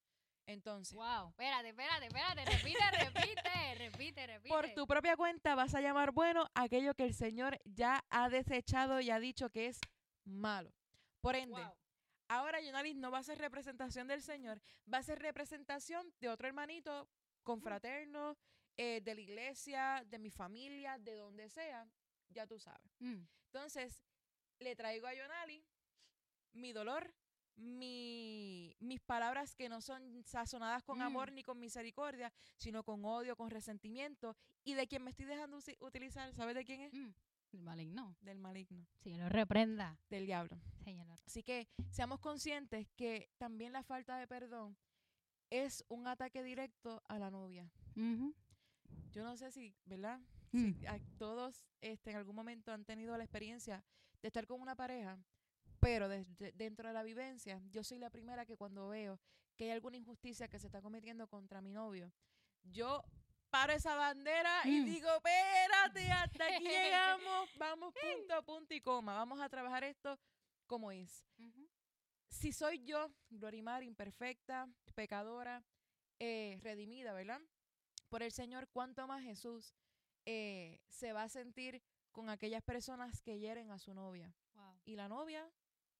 [0.46, 0.94] Entonces.
[0.94, 4.49] Wow, espérate, espérate, espérate, repite, repite, repite, repite.
[4.49, 9.01] Por tu propia cuenta vas a llamar bueno aquello que el Señor ya ha desechado
[9.01, 9.81] y ha dicho que es
[10.25, 10.72] malo.
[11.20, 11.61] Por ende,
[12.29, 14.61] ahora Yonalis no va a ser representación del Señor,
[14.92, 17.09] va a ser representación de otro hermanito
[17.42, 18.37] confraterno,
[18.77, 21.88] eh, de la iglesia, de mi familia, de donde sea,
[22.30, 22.90] ya tú sabes.
[23.00, 23.22] Mm.
[23.46, 24.02] Entonces,
[24.58, 25.64] le traigo a Yonali
[26.52, 27.14] mi dolor,
[27.56, 31.34] mi, mis palabras que no son sazonadas con amor mm.
[31.34, 34.36] ni con misericordia, sino con odio, con resentimiento.
[34.64, 36.92] Y de quien me estoy dejando utilizar, ¿sabes de quién es?
[36.92, 37.14] Mm.
[37.52, 38.16] Del maligno.
[38.20, 38.86] Del maligno.
[38.98, 39.98] Señor, reprenda.
[40.10, 40.60] Del diablo.
[41.26, 44.76] Así que seamos conscientes que también la falta de perdón
[45.50, 47.70] es un ataque directo a la novia.
[49.12, 50.20] Yo no sé si, ¿verdad?
[50.57, 51.19] Si mm.
[51.19, 53.85] todos este, en algún momento han tenido la experiencia
[54.23, 55.19] de estar con una pareja
[55.81, 59.21] pero desde, dentro de la vivencia, yo soy la primera que cuando veo
[59.57, 62.12] que hay alguna injusticia que se está cometiendo contra mi novio,
[62.64, 63.05] yo
[63.51, 64.85] paro esa bandera y mm.
[64.85, 70.19] digo, espérate, hasta aquí llegamos, vamos punto a punto y coma, vamos a trabajar esto
[70.66, 71.25] como es.
[72.29, 75.64] Si soy yo, Glorimar, imperfecta, pecadora,
[76.19, 77.40] eh, redimida, ¿verdad?
[78.09, 79.73] Por el Señor, ¿cuánto más Jesús
[80.26, 84.34] eh, se va a sentir con aquellas personas que hieren a su novia?
[84.84, 85.50] Y la novia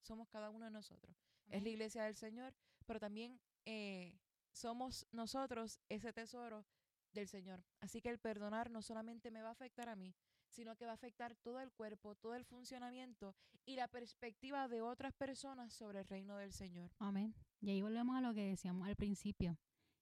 [0.03, 1.17] somos cada uno de nosotros.
[1.49, 2.55] Es la iglesia del Señor,
[2.87, 4.19] pero también eh,
[4.53, 6.67] somos nosotros ese tesoro
[7.13, 7.65] del Señor.
[7.81, 10.15] Así que el perdonar no solamente me va a afectar a mí,
[10.49, 13.35] sino que va a afectar todo el cuerpo, todo el funcionamiento
[13.65, 16.91] y la perspectiva de otras personas sobre el reino del Señor.
[16.99, 17.35] Amén.
[17.61, 19.59] Y ahí volvemos a lo que decíamos al principio,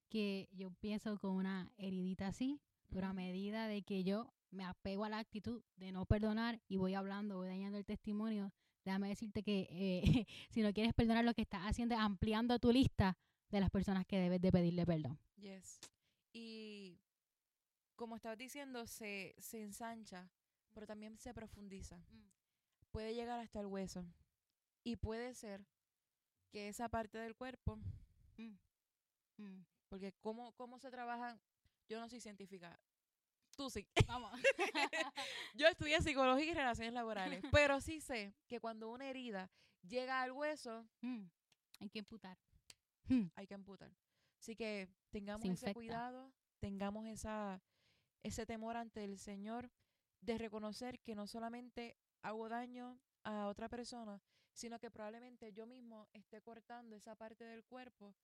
[0.08, 2.60] que yo pienso con una heridita así,
[2.94, 6.76] pero a medida de que yo me apego a la actitud de no perdonar y
[6.76, 8.52] voy hablando, voy dañando el testimonio,
[8.85, 12.70] déjame decirte que eh, si no quieres perdonar, lo que estás haciendo es ampliando tu
[12.70, 15.18] lista de las personas que debes de pedirle perdón.
[15.35, 15.80] Yes.
[16.33, 17.00] Y
[17.96, 20.30] como estabas diciendo, se, se ensancha,
[20.72, 21.98] pero también se profundiza.
[21.98, 22.30] Mm.
[22.92, 24.07] Puede llegar hasta el hueso.
[24.85, 25.66] Y puede ser
[26.52, 27.76] que esa parte del cuerpo,
[28.37, 28.57] mm.
[29.38, 29.64] Mm.
[29.88, 31.40] porque cómo, cómo se trabaja,
[31.88, 32.79] yo no soy científica,
[33.57, 33.87] Tú sí.
[34.07, 34.33] Vamos.
[35.55, 39.51] Yo estudié psicología y relaciones laborales, pero sí sé que cuando una herida
[39.83, 41.25] llega al hueso, mm,
[41.81, 42.38] hay que amputar.
[43.09, 43.27] Hmm.
[43.35, 43.92] Hay que amputar.
[44.40, 47.62] Así que tengamos ese cuidado, tengamos esa,
[48.23, 49.70] ese temor ante el Señor
[50.20, 54.20] de reconocer que no solamente hago daño a otra persona,
[54.53, 58.14] sino que probablemente yo mismo esté cortando esa parte del cuerpo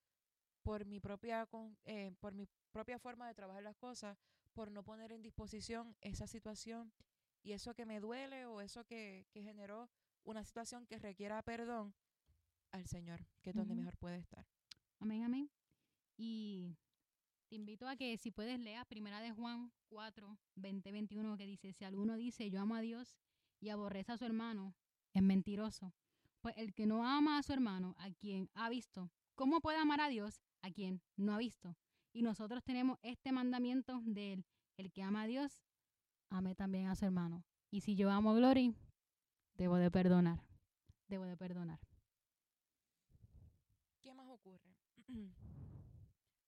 [0.62, 1.48] por mi propia
[1.84, 4.16] eh, por mi propia forma de trabajar las cosas
[4.52, 6.92] por no poner en disposición esa situación
[7.42, 9.90] y eso que me duele o eso que, generó
[10.24, 11.94] una situación que requiera perdón
[12.72, 14.46] al Señor, que es donde mejor puede estar.
[14.98, 15.50] Amén, amén.
[16.16, 16.76] Y
[17.48, 21.72] te invito a que si puedes leas Primera de Juan 4, 20, 21, que dice,
[21.72, 23.16] si alguno dice yo amo a Dios
[23.60, 24.74] y aborrece a su hermano,
[25.14, 25.94] es mentiroso.
[26.42, 30.00] Pues el que no ama a su hermano, a quien ha visto, ¿cómo puede amar
[30.00, 31.76] a Dios a quien no ha visto?
[32.12, 34.44] Y nosotros tenemos este mandamiento del
[34.76, 35.62] el que ama a Dios,
[36.30, 37.44] ame también a su hermano.
[37.70, 38.74] Y si yo amo a Glory,
[39.54, 40.42] debo de perdonar.
[41.08, 41.78] Debo de perdonar.
[44.02, 44.74] ¿Qué más ocurre?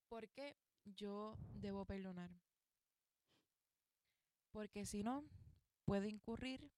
[0.09, 2.31] ¿Por qué yo debo perdonar?
[4.51, 5.23] Porque si no,
[5.85, 6.71] puedo incurrir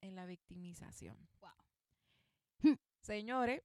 [0.00, 1.16] en la victimización.
[1.40, 2.76] Wow.
[3.02, 3.62] Señores,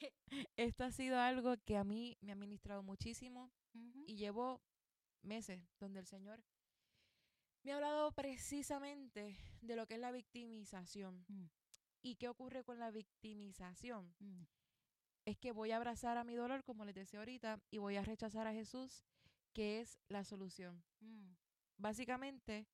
[0.56, 3.52] esto ha sido algo que a mí me ha ministrado muchísimo
[4.06, 4.62] y llevo
[5.22, 6.44] meses donde el Señor
[7.64, 11.24] me ha hablado precisamente de lo que es la victimización.
[11.28, 11.46] Mm.
[12.02, 14.14] ¿Y qué ocurre con la victimización?
[14.18, 14.42] Mm.
[15.24, 18.04] Es que voy a abrazar a mi dolor, como les decía ahorita, y voy a
[18.04, 19.02] rechazar a Jesús,
[19.54, 20.84] que es la solución.
[21.00, 21.32] Mm.
[21.78, 22.68] Básicamente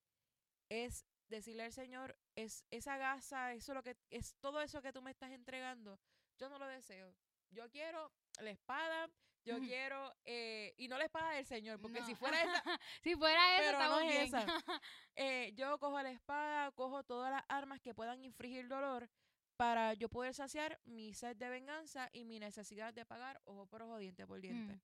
[0.68, 5.02] es decirle al Señor, es esa gasa, eso lo que es todo eso que tú
[5.02, 6.00] me estás entregando,
[6.40, 7.14] yo no lo deseo.
[7.50, 8.10] Yo quiero
[8.40, 9.08] la espada,
[9.44, 12.62] yo quiero, eh, y no la espada del Señor, porque si fuera esa,
[13.02, 14.46] si fuera esa, pero no es esa.
[15.16, 19.10] Eh, yo cojo la espada, cojo todas las armas que puedan infringir dolor
[19.56, 23.82] para yo poder saciar mi sed de venganza y mi necesidad de pagar ojo por
[23.82, 24.80] ojo, diente por diente.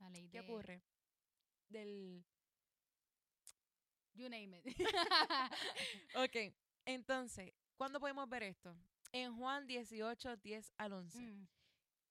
[0.00, 0.28] Mm.
[0.30, 0.82] ¿Qué ocurre?
[1.70, 2.22] Del...
[4.12, 4.64] You name it.
[6.16, 6.54] ok,
[6.84, 8.76] entonces, ¿cuándo podemos ver esto?
[9.14, 11.18] En Juan 18, 10 al 11.
[11.20, 11.46] Mm.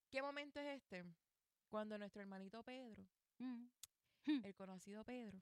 [0.10, 1.04] ¿Qué momento es este?
[1.68, 3.06] Cuando nuestro hermanito Pedro,
[3.40, 3.66] mm.
[4.44, 5.42] el conocido Pedro,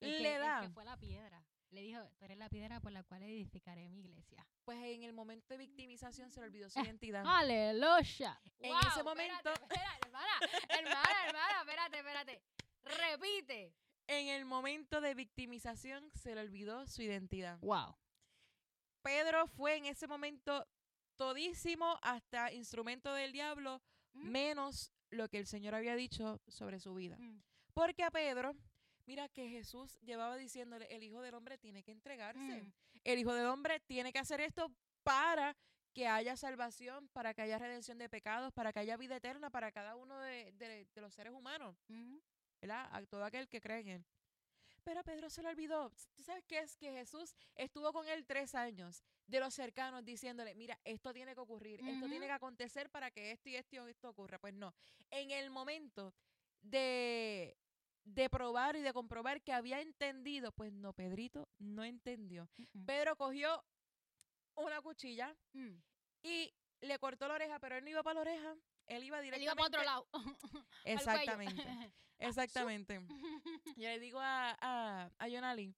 [0.00, 0.62] le da...
[0.62, 1.44] que fue la piedra.
[1.70, 4.46] Le dijo, tú eres la piedra por la cual edificaré mi iglesia.
[4.64, 7.24] Pues en el momento de victimización se le olvidó su identidad.
[7.26, 8.40] ¡Aleluya!
[8.60, 9.52] En ese momento...
[9.52, 10.38] Espérate, hermana,
[10.70, 12.42] hermana, hermana, espérate, espérate.
[12.84, 13.74] Repite.
[14.06, 17.58] En el momento de victimización se le olvidó su identidad.
[17.60, 17.96] ¡Wow!
[19.04, 20.66] Pedro fue en ese momento
[21.16, 23.82] todísimo hasta instrumento del diablo,
[24.14, 24.30] mm.
[24.30, 27.18] menos lo que el Señor había dicho sobre su vida.
[27.18, 27.42] Mm.
[27.74, 28.56] Porque a Pedro,
[29.06, 32.62] mira que Jesús llevaba diciéndole, el Hijo del Hombre tiene que entregarse.
[32.62, 32.72] Mm.
[33.04, 35.54] El Hijo del Hombre tiene que hacer esto para
[35.92, 39.70] que haya salvación, para que haya redención de pecados, para que haya vida eterna para
[39.70, 41.76] cada uno de, los seres humanos.
[42.62, 42.88] ¿Verdad?
[42.90, 44.06] A todo aquel que cree en él.
[44.84, 45.90] Pero a Pedro se le olvidó.
[46.14, 46.76] ¿Tú sabes qué es?
[46.76, 51.40] Que Jesús estuvo con él tres años de los cercanos diciéndole, mira, esto tiene que
[51.40, 54.38] ocurrir, esto tiene que acontecer para que esto y esto y esto ocurra.
[54.38, 54.74] Pues no,
[55.10, 56.14] en el momento
[56.60, 57.56] de,
[58.04, 62.48] de probar y de comprobar que había entendido, pues no, Pedrito no entendió.
[62.86, 63.64] Pedro cogió
[64.56, 65.74] una cuchilla mm.
[66.22, 68.56] y le cortó la oreja, pero él no iba para la oreja,
[68.86, 69.36] él iba directamente.
[69.36, 70.08] Él iba para otro lado.
[70.84, 71.62] Exactamente.
[72.18, 73.00] exactamente.
[73.76, 75.74] Yo le digo a, a, a Yonali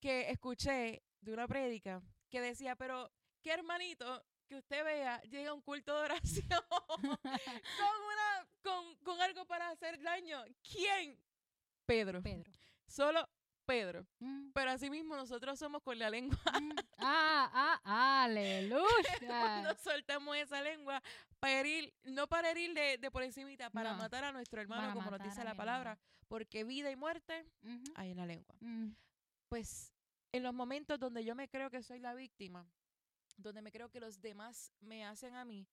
[0.00, 3.10] que escuché de una prédica que decía, pero
[3.42, 6.48] qué hermanito que usted vea llega a un culto de oración
[6.88, 10.42] con, una, con, con algo para hacer daño.
[10.62, 11.18] ¿Quién?
[11.86, 12.22] Pedro.
[12.22, 12.50] Pedro.
[12.86, 13.28] Solo
[13.64, 14.04] Pedro.
[14.18, 14.50] Mm.
[14.52, 16.38] Pero así mismo nosotros somos con la lengua.
[16.60, 16.72] Mm.
[16.98, 19.18] Ah, ah, aleluya.
[19.24, 21.00] Cuando soltamos esa lengua
[21.40, 25.22] para herir, no para herir de, por encimita, para matar a nuestro hermano, como nos
[25.22, 27.46] dice la palabra, porque vida y muerte
[27.94, 28.54] hay en la lengua.
[28.60, 28.90] Mm.
[29.48, 29.92] Pues
[30.32, 32.68] en los momentos donde yo me creo que soy la víctima,
[33.36, 35.66] donde me creo que los demás me hacen a mí,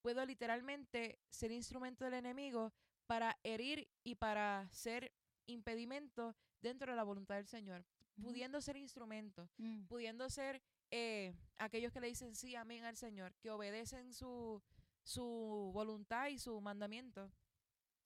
[0.00, 2.72] puedo literalmente ser instrumento del enemigo
[3.06, 5.12] para herir y para ser
[5.46, 7.84] impedimento dentro de la voluntad del Señor,
[8.22, 9.84] pudiendo ser instrumento, mm.
[9.84, 14.62] pudiendo ser eh, aquellos que le dicen sí, amén al Señor, que obedecen su,
[15.10, 17.32] su voluntad y su mandamiento.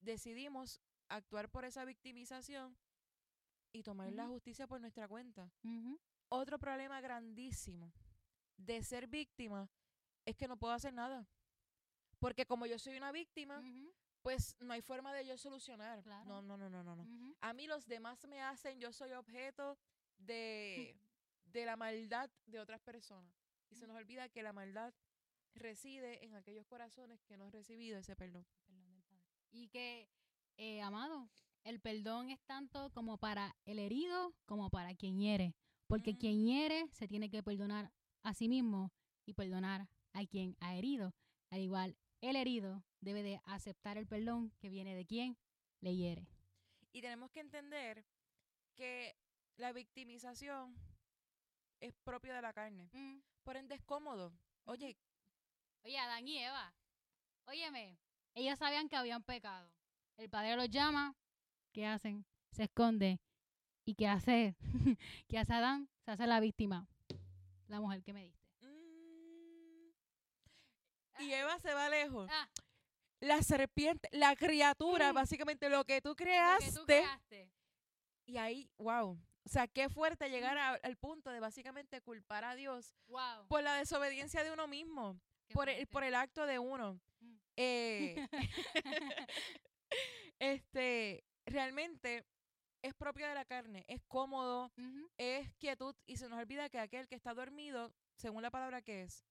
[0.00, 2.76] Decidimos actuar por esa victimización
[3.72, 5.52] y tomar la justicia por nuestra cuenta.
[6.30, 7.92] Otro problema grandísimo
[8.56, 9.68] de ser víctima
[10.24, 11.28] es que no puedo hacer nada.
[12.18, 13.62] Porque como yo soy una víctima,
[14.22, 16.06] pues no hay forma de yo solucionar.
[16.06, 16.96] No, no, no, no, no.
[16.96, 17.34] no.
[17.42, 19.76] A mí los demás me hacen, yo soy objeto
[20.16, 20.96] de,
[21.44, 23.30] de la maldad de otras personas.
[23.68, 24.94] Y se nos olvida que la maldad
[25.54, 28.46] reside en aquellos corazones que no han recibido ese perdón.
[29.50, 30.08] Y que,
[30.56, 31.28] eh, amado,
[31.62, 35.54] el perdón es tanto como para el herido como para quien hiere.
[35.86, 36.18] Porque mm.
[36.18, 37.92] quien hiere se tiene que perdonar
[38.22, 38.92] a sí mismo
[39.26, 41.14] y perdonar a quien ha herido.
[41.50, 45.36] Al igual, el herido debe de aceptar el perdón que viene de quien
[45.80, 46.26] le hiere.
[46.92, 48.04] Y tenemos que entender
[48.74, 49.16] que
[49.56, 50.76] la victimización
[51.80, 52.88] es propio de la carne.
[52.92, 53.18] Mm.
[53.42, 54.32] Por ende es cómodo.
[54.64, 54.96] Oye.
[55.84, 56.74] Oye, Adán y Eva.
[57.46, 57.98] Óyeme,
[58.34, 59.70] ellos sabían que habían pecado.
[60.16, 61.14] El padre los llama.
[61.72, 62.24] ¿Qué hacen?
[62.50, 63.20] Se esconde.
[63.84, 64.56] ¿Y qué hace?
[65.28, 65.88] ¿Qué hace Adán?
[66.04, 66.88] Se hace la víctima.
[67.68, 68.48] La mujer que me diste.
[68.60, 69.92] Mm.
[71.20, 72.28] Y Eva se va lejos.
[72.32, 72.48] Ah
[73.24, 75.14] la serpiente, la criatura, mm.
[75.14, 77.04] básicamente lo que tú creaste.
[78.26, 79.18] Y ahí, wow.
[79.46, 82.94] O sea, qué fuerte llegar al punto de básicamente culpar a Dios
[83.48, 85.20] por la desobediencia de uno mismo,
[85.52, 87.00] por el, por el acto de uno.
[87.20, 87.36] Mm.
[87.56, 88.28] Eh,
[90.38, 92.24] este, realmente
[92.82, 94.70] es propio de la carne, es cómodo,
[95.16, 99.04] es quietud y se nos olvida que aquel que está dormido, según la palabra que
[99.04, 99.24] es,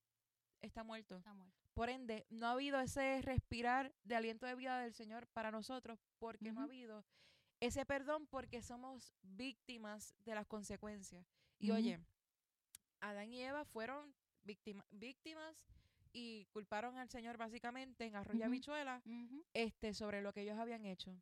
[0.62, 1.18] está muerto.
[1.18, 1.54] Está muerto.
[1.76, 6.00] Por ende, no ha habido ese respirar de aliento de vida del Señor para nosotros
[6.18, 7.06] porque no ha habido
[7.60, 11.26] ese perdón porque somos víctimas de las consecuencias.
[11.60, 12.00] Y oye,
[13.00, 15.66] Adán y Eva fueron víctimas
[16.14, 21.20] y culparon al Señor básicamente en arroyo uh este, sobre lo que ellos habían hecho.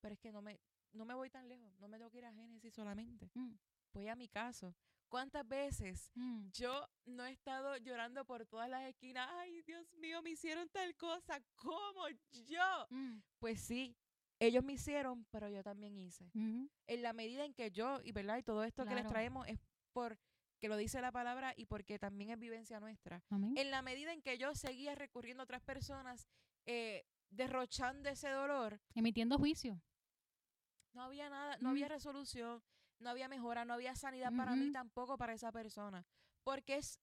[0.00, 0.60] Pero es que no me,
[0.92, 3.30] no me voy tan lejos, no me tengo que ir a Génesis solamente.
[3.34, 3.54] Mm.
[3.94, 4.74] Voy a mi caso.
[5.08, 6.48] ¿Cuántas veces mm.
[6.52, 9.28] yo no he estado llorando por todas las esquinas?
[9.38, 11.40] Ay, Dios mío, me hicieron tal cosa.
[11.54, 12.08] ¿Cómo
[12.46, 12.86] yo?
[12.90, 13.22] Mm.
[13.38, 13.96] Pues sí,
[14.40, 16.30] ellos me hicieron, pero yo también hice.
[16.34, 19.58] En la medida en que yo, y verdad, y todo esto que les traemos es
[19.92, 20.18] por
[20.58, 23.22] que lo dice la palabra y porque también es vivencia nuestra.
[23.30, 26.28] En la medida en que yo seguía recurriendo a otras personas,
[26.66, 28.80] eh, derrochando ese dolor.
[28.94, 29.80] Emitiendo juicio.
[30.92, 32.62] No había nada, no había resolución
[33.00, 36.04] no había mejora, no había sanidad para mí tampoco para esa persona.
[36.42, 37.00] Porque es,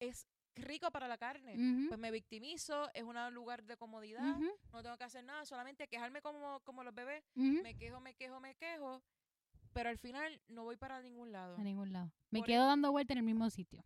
[0.00, 1.56] es rico para la carne.
[1.88, 4.36] Pues me victimizo, es un lugar de comodidad,
[4.72, 7.24] no tengo que hacer nada, solamente quejarme como, como los bebés.
[7.34, 9.02] Me quejo, me quejo, me quejo,
[9.72, 11.56] pero al final no voy para ningún lado.
[11.56, 12.12] A ningún lado.
[12.30, 13.84] Me quedo dando vuelta en el mismo sitio.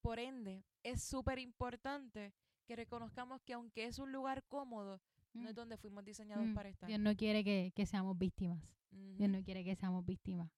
[0.00, 2.34] Por ende, es súper importante
[2.66, 5.00] que reconozcamos que aunque es un lugar cómodo,
[5.32, 5.56] no es mm.
[5.56, 6.54] donde fuimos diseñados mm.
[6.54, 6.88] para estar.
[6.88, 8.62] Dios no quiere que, seamos víctimas.
[8.90, 10.50] Dios no quiere que seamos víctimas.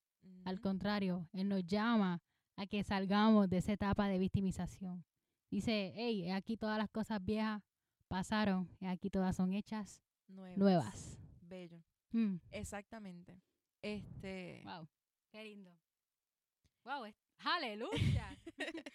[0.45, 2.21] Al contrario, Él nos llama
[2.57, 5.05] a que salgamos de esa etapa de victimización.
[5.51, 7.63] Dice, hey, aquí todas las cosas viejas
[8.09, 11.19] pasaron, y aquí todas son hechas nuevas.
[11.43, 11.83] Bello.
[12.13, 12.37] Mm.
[12.51, 13.41] Exactamente.
[13.87, 14.63] Este.
[14.65, 14.89] Wow,
[15.31, 15.71] qué lindo.
[16.83, 17.05] Wow,
[17.39, 18.37] aleluya.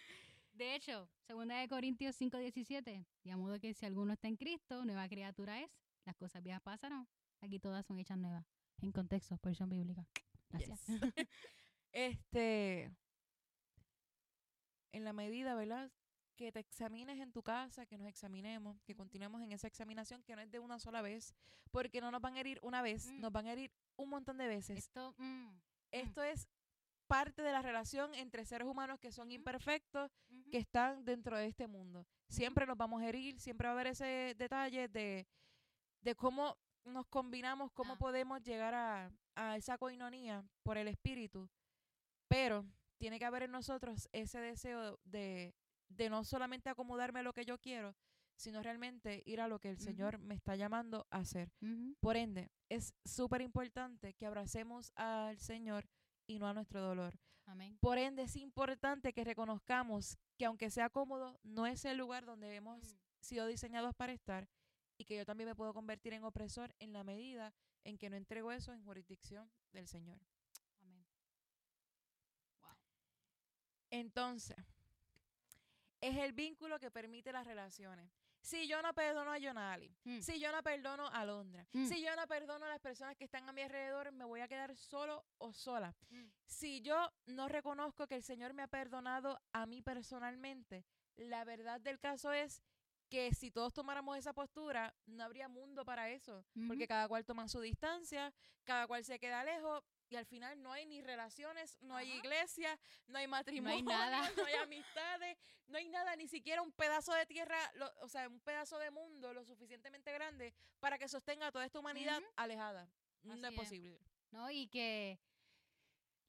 [0.52, 5.08] de hecho, segunda de Corintios 5:17, de modo que si alguno está en Cristo, nueva
[5.08, 5.72] criatura es,
[6.04, 7.08] las cosas viejas pasaron,
[7.40, 8.46] aquí todas son hechas nuevas.
[8.82, 10.06] En contexto, porción bíblica.
[10.50, 10.82] Gracias.
[11.94, 12.92] este,
[14.92, 15.90] en la medida, ¿verdad?
[16.36, 20.36] Que te examines en tu casa, que nos examinemos, que continuemos en esa examinación que
[20.36, 21.34] no es de una sola vez,
[21.72, 23.22] porque no nos van a herir una vez, mm.
[23.22, 24.78] nos van a herir un montón de veces.
[24.78, 25.62] Esto, mm, mm.
[25.92, 26.48] Esto es
[27.08, 30.10] parte de la relación entre seres humanos que son imperfectos,
[30.50, 32.08] que están dentro de este mundo.
[32.30, 35.28] Siempre nos vamos a herir, siempre va a haber ese detalle de,
[36.02, 37.98] de cómo nos combinamos, cómo ah.
[37.98, 41.50] podemos llegar a, a esa coinonía por el espíritu.
[42.28, 42.66] Pero
[42.98, 45.54] tiene que haber en nosotros ese deseo de,
[46.10, 47.96] no solamente acomodarme a lo que yo quiero,
[48.42, 51.52] sino realmente ir a lo que el Señor me está llamando a hacer.
[52.00, 55.88] Por ende, es súper importante que abracemos al Señor
[56.26, 57.20] y no a nuestro dolor.
[57.80, 62.56] Por ende, es importante que reconozcamos que aunque sea cómodo, no es el lugar donde
[62.56, 62.98] hemos mm.
[63.20, 64.48] sido diseñados para estar
[64.98, 68.16] y que yo también me puedo convertir en opresor en la medida en que no
[68.16, 70.20] entrego eso en jurisdicción del Señor.
[73.90, 74.56] Entonces,
[76.00, 78.10] es el vínculo que permite las relaciones.
[78.42, 80.20] Si yo no perdono a Jonali, mm.
[80.20, 81.86] si yo no perdono a Londra, mm.
[81.86, 84.48] si yo no perdono a las personas que están a mi alrededor, me voy a
[84.48, 85.96] quedar solo o sola.
[86.10, 86.26] Mm.
[86.46, 90.86] Si yo no reconozco que el Señor me ha perdonado a mí personalmente,
[91.18, 92.64] la verdad del caso es
[93.10, 97.50] que si todos tomáramos esa postura, no habría mundo para eso, porque cada cual toma
[97.50, 98.34] su distancia,
[98.64, 102.78] cada cual se queda lejos y al final no hay ni relaciones, no hay iglesia,
[103.08, 104.32] no hay matrimonio, no hay, nada.
[104.36, 105.38] no hay amistades,
[105.68, 107.58] no hay nada, ni siquiera un pedazo de tierra,
[108.02, 111.80] o sea, un pedazo de mundo lo suficientemente grande para que sostenga a toda esta
[111.80, 112.90] humanidad alejada.
[113.24, 114.00] no es, posible.
[114.32, 115.18] No, y que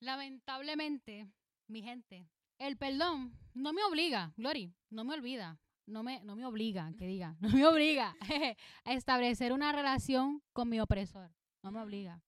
[0.01, 1.29] lamentablemente,
[1.67, 2.29] mi gente,
[2.59, 7.07] el perdón no me obliga, Glory, no me olvida, no me, no me obliga, que
[7.07, 8.17] diga, no me obliga
[8.85, 11.33] a establecer una relación con mi opresor.
[11.63, 12.23] No me obliga.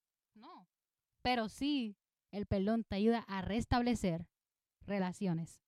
[1.25, 1.97] Pero sí,
[2.33, 4.29] el perdón te ayuda a restablecer
[4.83, 5.63] relaciones.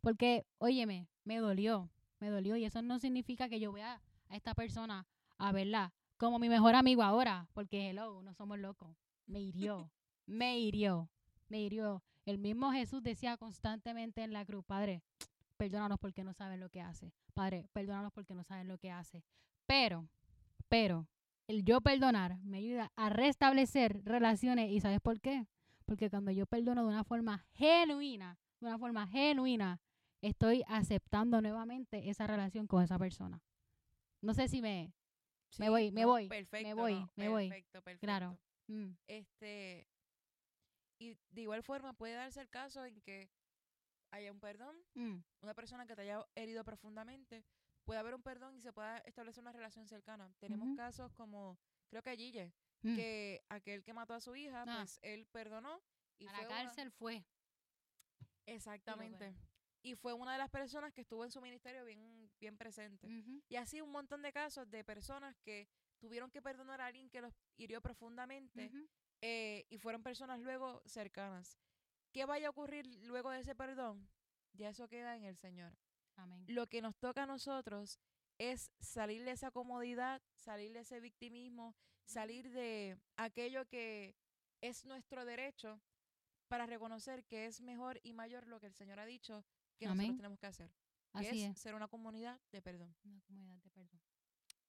[0.00, 1.90] Porque, óyeme, me dolió,
[2.20, 6.38] me dolió y eso no significa que yo vea a esta persona a verla como
[6.38, 8.96] mi mejor amigo ahora, porque hello, no somos locos.
[9.26, 9.90] Me hirió,
[10.26, 11.10] me hirió,
[11.48, 12.04] me hirió.
[12.24, 15.02] El mismo Jesús decía constantemente en la cruz, Padre,
[15.56, 17.12] perdónanos porque no saben lo que hace.
[17.34, 19.24] Padre, perdónanos porque no saben lo que hace.
[19.66, 20.08] Pero,
[20.68, 21.08] pero,
[21.46, 24.70] el yo perdonar me ayuda a restablecer relaciones.
[24.70, 25.46] ¿Y sabes por qué?
[25.84, 29.80] Porque cuando yo perdono de una forma genuina, de una forma genuina,
[30.20, 33.42] estoy aceptando nuevamente esa relación con esa persona.
[34.20, 34.94] No sé si me,
[35.58, 37.48] me voy, me voy, perfecto, me voy, me voy.
[37.48, 38.06] Perfecto, perfecto.
[38.06, 38.38] Claro.
[38.68, 38.92] Mm.
[39.08, 39.88] Este,
[40.98, 43.28] y de igual forma puede darse el caso en que
[44.12, 45.16] haya un perdón, mm.
[45.42, 47.44] una persona que te haya herido profundamente,
[47.84, 50.32] puede haber un perdón y se pueda establecer una relación cercana.
[50.38, 51.58] Tenemos casos como,
[51.88, 52.52] creo que Gille,
[52.82, 52.96] mm.
[52.96, 54.76] que aquel que mató a su hija, ah.
[54.78, 55.80] pues él perdonó.
[56.18, 57.24] Y a la cárcel fue.
[58.46, 59.34] Exactamente.
[59.82, 63.08] Y fue una de las personas que estuvo en su ministerio bien, bien presente.
[63.48, 65.68] Y así un montón de casos de personas que
[65.98, 68.70] tuvieron que perdonar a alguien que los hirió profundamente
[69.20, 71.58] eh, y fueron personas luego cercanas.
[72.12, 74.08] ¿Qué vaya a ocurrir luego de ese perdón?
[74.52, 75.76] Ya eso queda en el Señor.
[76.46, 77.98] Lo que nos toca a nosotros
[78.38, 84.16] es salir de esa comodidad, salir de ese victimismo, salir de aquello que
[84.60, 85.80] es nuestro derecho
[86.48, 89.44] para reconocer que es mejor y mayor lo que el Señor ha dicho
[89.78, 90.70] que nosotros tenemos que hacer.
[91.12, 92.94] Así es, ser una comunidad de perdón.
[93.04, 94.00] Una comunidad de perdón.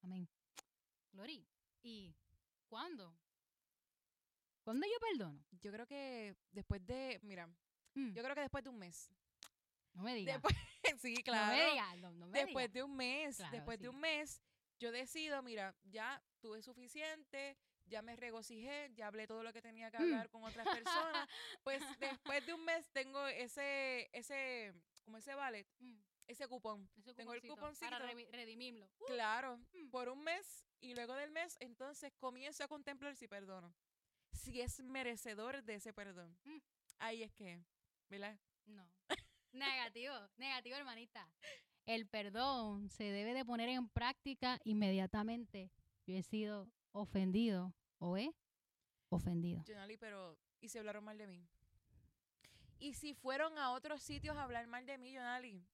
[0.02, 0.28] Amén.
[1.12, 1.48] Glory.
[1.82, 2.16] ¿Y
[2.68, 3.16] cuándo?
[4.64, 5.44] ¿Cuándo yo perdono?
[5.62, 7.48] Yo creo que después de, mira,
[7.94, 8.14] mm.
[8.14, 9.10] yo creo que después de un mes.
[9.94, 10.42] No me digas.
[11.02, 11.56] sí, claro.
[12.32, 14.42] después de un mes, después de un mes,
[14.80, 19.92] yo decido, mira, ya tuve suficiente, ya me regocijé, ya hablé todo lo que tenía
[19.92, 20.02] que mm.
[20.02, 21.30] hablar con otras personas.
[21.64, 24.74] pues después de un mes tengo ese, ese,
[25.04, 25.96] como ese ballet, mm.
[26.28, 26.90] ese cupón.
[27.16, 27.90] Tengo el cuponcito.
[27.90, 28.90] Para redimirlo.
[29.00, 29.06] Uh.
[29.06, 29.90] Claro, mm.
[29.90, 33.74] por un mes y luego del mes, entonces comienzo a contemplar si perdono.
[34.32, 36.38] Si es merecedor de ese perdón.
[36.98, 37.64] Ahí es que,
[38.10, 38.40] ¿verdad?
[38.66, 38.90] No.
[39.54, 41.28] Negativo, negativo, hermanita.
[41.86, 45.72] El perdón se debe de poner en práctica inmediatamente.
[46.06, 48.34] Yo he sido ofendido o he
[49.10, 49.64] ofendido.
[49.68, 51.48] Jonali, pero ¿y si hablaron mal de mí?
[52.80, 55.66] Y si fueron a otros sitios a hablar mal de mí, Jonali,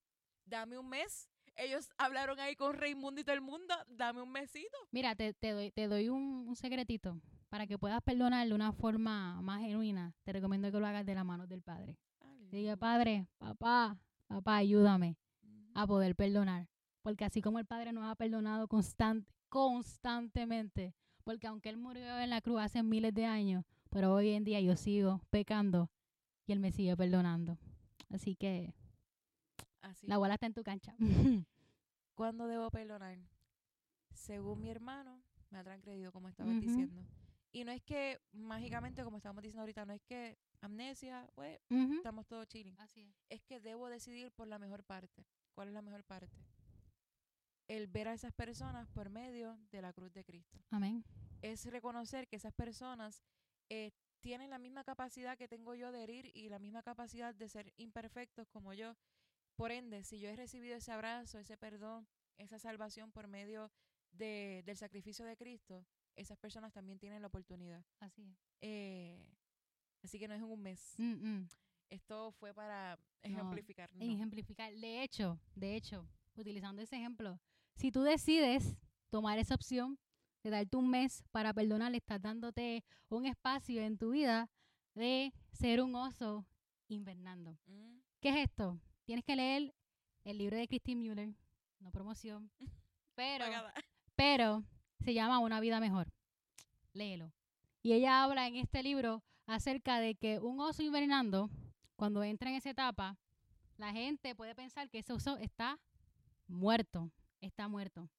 [0.46, 1.30] dame un mes.
[1.56, 4.78] Ellos hablaron ahí con Raimundo y todo el mundo, dame un mesito.
[4.92, 7.20] Mira, te, doy, te doy un, secretito.
[7.50, 11.16] Para que puedas perdonar de una forma más genuina, te recomiendo que lo hagas de
[11.16, 11.98] la mano del Padre.
[12.52, 15.18] Diga, Padre, papá, papá, ayúdame
[15.76, 16.68] a poder perdonar.
[17.02, 22.30] Porque así como el Padre nos ha perdonado constante, constantemente, porque aunque Él murió en
[22.30, 25.90] la cruz hace miles de años, pero hoy en día yo sigo pecando
[26.46, 27.58] y Él me sigue perdonando.
[28.10, 28.74] Así que
[29.82, 30.08] Así.
[30.08, 30.96] la bola está en tu cancha.
[32.16, 33.18] ¿Cuándo debo perdonar?
[34.14, 35.22] Según mi hermano,
[35.52, 37.02] me ha transgredido, como estabas diciendo.
[37.52, 42.28] Y no es que mágicamente, como estábamos diciendo ahorita, no es que amnesia, pues, estamos
[42.28, 42.80] todos chilling.
[42.80, 43.16] Así es.
[43.30, 45.26] Es que debo decidir por la mejor parte.
[45.54, 46.38] ¿Cuál es la mejor parte?
[47.68, 50.60] El ver a esas personas por medio de la cruz de Cristo.
[50.72, 51.04] Amén.
[51.42, 53.24] Es reconocer que esas personas
[53.70, 53.92] eh,
[54.22, 57.74] tienen la misma capacidad que tengo yo de herir y la misma capacidad de ser
[57.78, 58.96] imperfectos como yo.
[59.56, 62.08] Por ende, si yo he recibido ese abrazo, ese perdón,
[62.38, 63.72] esa salvación por medio
[64.12, 65.86] de, del sacrificio de Cristo,
[66.16, 67.86] esas personas también tienen la oportunidad.
[68.00, 68.38] Así es.
[68.62, 69.39] Eh,
[70.04, 70.96] así que no es un mes.
[70.98, 71.48] Mm, mm.
[71.90, 73.90] Esto fue para ejemplificar.
[74.00, 74.74] Ejemplificar.
[74.74, 77.40] De hecho, de hecho, utilizando ese ejemplo,
[77.76, 78.76] si tú decides
[79.10, 79.98] tomar esa opción
[80.44, 84.50] de darte un mes para perdonar, estás dándote un espacio en tu vida
[84.94, 86.46] de ser un oso
[86.88, 87.58] invernando.
[87.66, 88.00] Mm.
[88.22, 88.80] ¿Qué es esto?
[89.06, 89.74] Tienes que leer
[90.24, 91.34] el libro de Christine Mueller,
[91.80, 92.52] no promoción,
[93.16, 93.46] pero,
[94.16, 94.64] pero
[95.00, 96.12] se llama Una vida mejor.
[96.94, 97.32] Léelo.
[97.82, 101.50] Y ella habla en este libro acerca de que un oso invernando,
[101.96, 103.18] cuando entra en esa etapa,
[103.78, 105.80] la gente puede pensar que ese oso está
[106.48, 108.10] muerto, está muerto.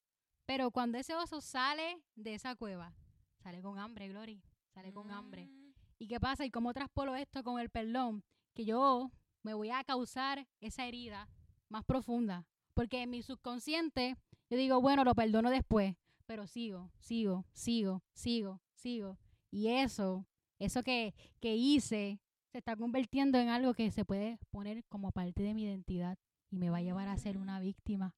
[0.46, 2.94] Pero cuando ese oso sale de esa cueva,
[3.38, 4.42] sale con hambre, Glory,
[4.74, 5.46] sale con hambre.
[5.46, 5.72] Mm.
[5.98, 6.44] ¿Y qué pasa?
[6.44, 8.24] ¿Y cómo traspolo esto con el perdón?
[8.54, 9.10] Que yo
[9.42, 11.28] me voy a causar esa herida
[11.68, 12.46] más profunda.
[12.74, 14.16] Porque en mi subconsciente
[14.48, 15.94] yo digo, bueno, lo perdono después
[16.30, 19.18] pero sigo, sigo, sigo, sigo, sigo.
[19.50, 20.28] Y eso,
[20.60, 22.20] eso que, que hice,
[22.52, 26.18] se está convirtiendo en algo que se puede poner como parte de mi identidad
[26.50, 27.62] y me va a llevar a ser una mm.
[27.62, 28.14] víctima.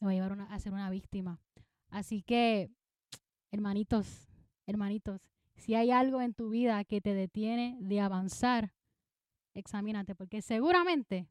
[0.00, 1.40] Me va a llevar a ser una víctima.
[1.88, 2.70] Así que,
[3.50, 4.28] hermanitos,
[4.66, 5.22] hermanitos,
[5.54, 8.74] si hay algo en tu vida que te detiene de avanzar,
[9.54, 11.30] examínate, porque seguramente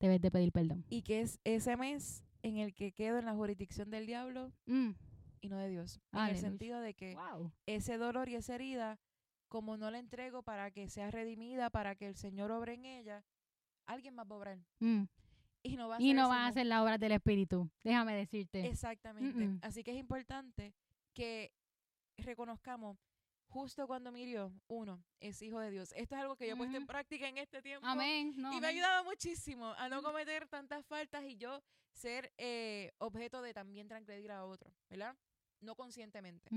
[0.00, 0.86] debes de pedir perdón.
[0.88, 4.92] Y que es ese mes en el que quedo en la jurisdicción del diablo, mm
[5.40, 6.00] y no de Dios.
[6.12, 7.16] En el sentido de que
[7.66, 8.98] ese dolor y esa herida,
[9.48, 13.24] como no la entrego para que sea redimida, para que el Señor obre en ella,
[13.86, 14.58] alguien más va a obrar.
[14.80, 15.04] Mm.
[15.62, 18.66] Y no va a, y no va a hacer la obra del Espíritu, déjame decirte.
[18.66, 19.58] Exactamente.
[19.66, 20.74] Así que es importante
[21.12, 21.52] que
[22.18, 22.98] reconozcamos
[23.48, 25.92] justo cuando Mirió, uno, es hijo de Dios.
[25.96, 27.86] Esto es algo que yo he puesto en práctica en este tiempo.
[27.86, 28.34] Amén.
[28.36, 31.60] y me ha ayudado muchísimo a no cometer tantas faltas y yo
[31.92, 35.16] ser eh, objeto de también transgredir a otro, ¿verdad?
[35.60, 36.50] no conscientemente.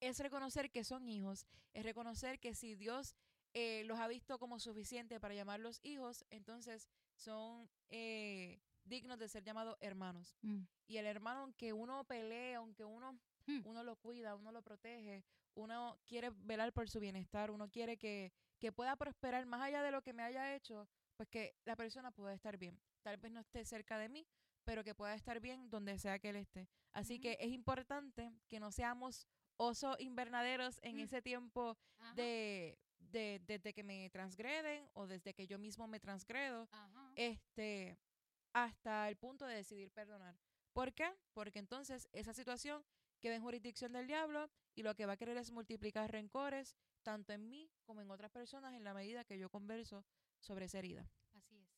[0.00, 3.16] Es reconocer que son hijos, es reconocer que si Dios
[3.54, 9.42] eh, los ha visto como suficiente para llamarlos hijos, entonces son eh, dignos de ser
[9.42, 10.36] llamados hermanos.
[10.42, 10.62] Mm.
[10.86, 13.60] Y el hermano, aunque uno pelea, aunque uno, hmm.
[13.64, 15.22] uno lo cuida, uno lo protege,
[15.54, 19.90] uno quiere velar por su bienestar, uno quiere que, que pueda prosperar más allá de
[19.90, 22.80] lo que me haya hecho, pues que la persona pueda estar bien.
[23.02, 24.26] Tal vez no esté cerca de mí,
[24.64, 26.68] pero que pueda estar bien donde sea que él esté.
[26.92, 29.26] Así que es importante que no seamos
[29.58, 31.00] osos invernaderos en mm.
[31.00, 31.76] ese tiempo
[32.14, 32.78] de,
[33.10, 36.68] desde que me transgreden o desde que yo mismo me transgredo,
[37.14, 37.98] este,
[38.52, 40.38] hasta el punto de decidir perdonar.
[40.72, 41.12] ¿Por qué?
[41.34, 42.84] Porque entonces esa situación
[43.20, 47.32] queda en jurisdicción del diablo y lo que va a querer es multiplicar rencores, tanto
[47.32, 50.04] en mí como en otras personas, en la medida que yo converso
[50.38, 51.10] sobre esa herida.
[51.34, 51.68] Así es.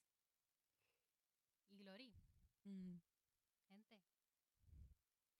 [1.70, 2.12] Y Gloria,
[3.68, 3.98] Gente,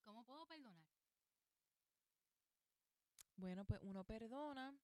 [0.05, 0.91] ¿cómo puedo perdonar?
[3.41, 4.77] Bueno, pues uno perdona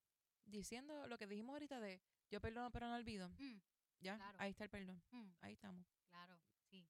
[0.46, 2.00] diciendo lo que dijimos ahorita de
[2.30, 3.28] yo perdono pero no olvido.
[3.38, 3.58] Mm,
[4.00, 5.02] ya, ahí está el perdón.
[5.10, 5.30] Mm.
[5.40, 5.86] Ahí estamos.
[6.08, 6.38] Claro,
[6.70, 6.88] sí.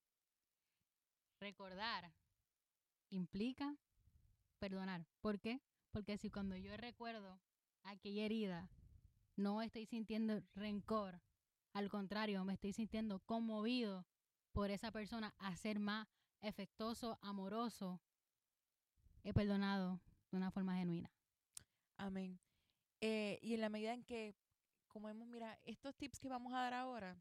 [1.40, 2.14] Recordar
[3.10, 3.76] implica
[4.60, 5.04] perdonar.
[5.20, 5.60] ¿Por qué?
[5.90, 7.40] Porque si cuando yo recuerdo
[7.82, 8.70] aquella herida,
[9.34, 11.20] no estoy sintiendo rencor
[11.72, 14.06] Al contrario, me estoy sintiendo conmovido
[14.52, 16.06] por esa persona a ser más
[16.40, 18.00] efectuoso, amoroso.
[19.24, 20.00] He perdonado
[20.30, 21.15] de una forma genuina.
[21.96, 22.38] Amén.
[23.00, 24.34] Eh, y en la medida en que,
[24.88, 27.16] como hemos, mira, estos tips que vamos a dar ahora,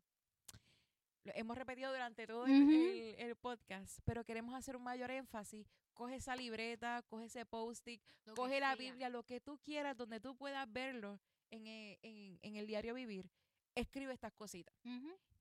[1.24, 5.68] lo hemos repetido durante todo el, podcast, pero queremos hacer un mayor énfasis.
[5.94, 8.02] Coge esa libreta, coge ese post-it,
[8.36, 11.20] coge la Biblia, lo que tú quieras, donde tú puedas verlo
[11.50, 13.32] en, eh, el diario vivir.
[13.74, 14.76] Escribe estas cositas.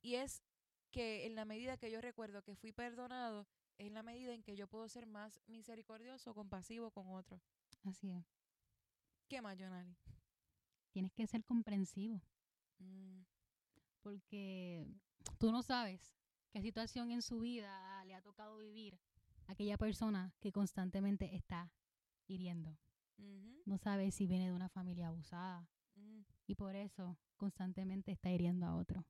[0.00, 0.42] Y es
[0.90, 3.46] que en la medida que yo recuerdo que fui perdonado,
[3.78, 7.42] es la medida en que yo puedo ser más misericordioso, compasivo con otros.
[7.84, 8.24] Así es.
[9.34, 9.96] ¿Qué más, Jonali?
[10.92, 12.22] Tienes que ser comprensivo.
[12.78, 13.22] Mm.
[14.00, 14.86] Porque
[15.38, 16.14] tú no sabes
[16.52, 18.96] qué situación en su vida le ha tocado vivir
[19.48, 21.72] a aquella persona que constantemente está
[22.28, 22.78] hiriendo.
[23.66, 26.20] No sabes si viene de una familia abusada mm.
[26.46, 29.04] y por eso constantemente está hiriendo a otro.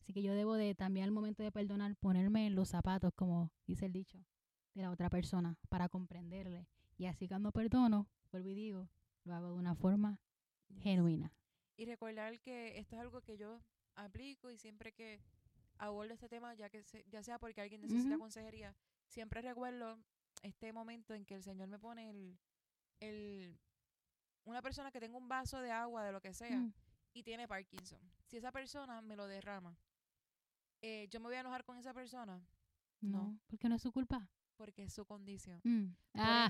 [0.00, 3.52] Así que yo debo de también al momento de perdonar ponerme en los zapatos, como
[3.68, 4.18] dice el dicho,
[4.74, 6.66] de la otra persona para comprenderle.
[6.98, 8.88] Y así cuando perdono, vuelvo y digo,
[9.24, 10.20] lo hago de una forma
[10.80, 11.32] genuina.
[11.76, 13.60] Y recordar que esto es algo que yo
[13.94, 15.20] aplico y siempre que
[15.78, 18.74] abordo este tema, ya que ya sea porque alguien necesita consejería,
[19.06, 19.98] siempre recuerdo
[20.42, 22.38] este momento en que el Señor me pone el,
[23.00, 23.58] el
[24.44, 26.72] una persona que tenga un vaso de agua, de lo que sea, mm.
[27.14, 28.00] y tiene Parkinson.
[28.26, 29.76] Si esa persona me lo derrama,
[30.80, 32.44] eh, ¿yo me voy a enojar con esa persona?
[33.00, 34.28] No, porque no es su culpa.
[34.62, 35.60] Porque es su condición.
[35.64, 35.96] Mm.
[36.14, 36.48] Ah.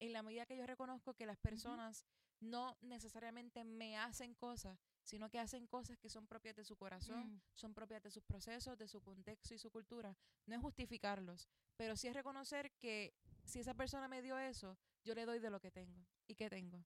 [0.00, 2.04] en la medida que yo reconozco que las personas
[2.40, 7.36] no necesariamente me hacen cosas, sino que hacen cosas que son propias de su corazón,
[7.36, 7.40] mm.
[7.54, 10.16] son propias de sus procesos, de su contexto y su cultura.
[10.46, 15.14] No es justificarlos, pero sí es reconocer que si esa persona me dio eso, yo
[15.14, 16.04] le doy de lo que tengo.
[16.26, 16.84] ¿Y qué tengo?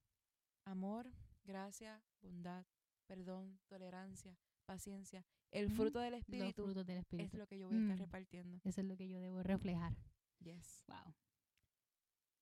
[0.65, 1.11] Amor,
[1.43, 2.67] gracia, bondad,
[3.07, 5.25] perdón, tolerancia, paciencia.
[5.49, 7.35] El fruto del Espíritu, del espíritu.
[7.35, 8.01] es lo que yo voy a estar mm.
[8.01, 8.61] repartiendo.
[8.63, 9.95] Eso es lo que yo debo reflejar.
[10.39, 10.83] Yes.
[10.87, 11.13] Wow.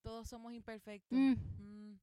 [0.02, 1.18] Todos somos imperfectos.
[1.18, 2.00] Mm.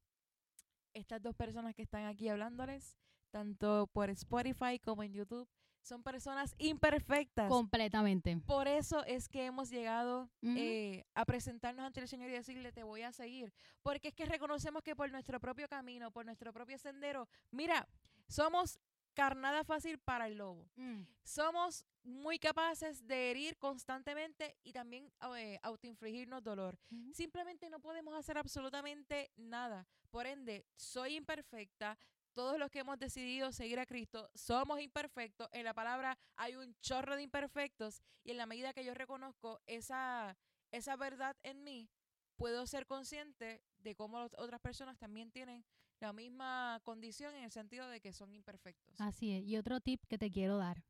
[0.93, 2.97] Estas dos personas que están aquí hablándoles,
[3.31, 5.47] tanto por Spotify como en YouTube,
[5.83, 7.49] son personas imperfectas.
[7.49, 8.37] Completamente.
[8.45, 12.83] Por eso es que hemos llegado eh, a presentarnos ante el Señor y decirle, te
[12.83, 13.53] voy a seguir.
[13.81, 17.87] Porque es que reconocemos que por nuestro propio camino, por nuestro propio sendero, mira,
[18.27, 18.79] somos
[19.13, 20.69] carnada fácil para el lobo.
[20.75, 21.01] Mm.
[21.23, 26.77] Somos muy capaces de herir constantemente y también eh, autoinfligirnos dolor.
[27.13, 29.87] Simplemente no podemos hacer absolutamente nada.
[30.09, 31.97] Por ende, soy imperfecta.
[32.33, 35.47] Todos los que hemos decidido seguir a Cristo somos imperfectos.
[35.51, 39.61] En la palabra hay un chorro de imperfectos y en la medida que yo reconozco
[39.67, 40.35] esa,
[40.71, 41.89] esa verdad en mí,
[42.35, 45.63] puedo ser consciente de cómo otras personas también tienen
[45.99, 48.99] la misma condición en el sentido de que son imperfectos.
[48.99, 49.43] Así es.
[49.45, 50.83] Y otro tip que te quiero dar,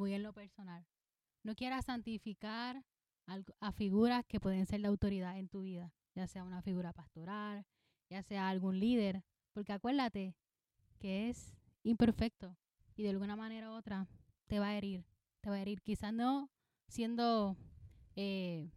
[0.00, 0.86] muy en lo personal.
[1.42, 2.82] No quieras santificar
[3.60, 7.66] a figuras que pueden ser de autoridad en tu vida, ya sea una figura pastoral,
[8.08, 9.22] ya sea algún líder,
[9.52, 10.34] porque acuérdate
[10.98, 12.56] que es imperfecto
[12.96, 14.08] y de alguna manera u otra
[14.46, 15.04] te va a herir,
[15.42, 15.82] te va a herir.
[15.82, 16.50] Quizás no
[16.88, 17.58] siendo
[18.16, 18.70] eh,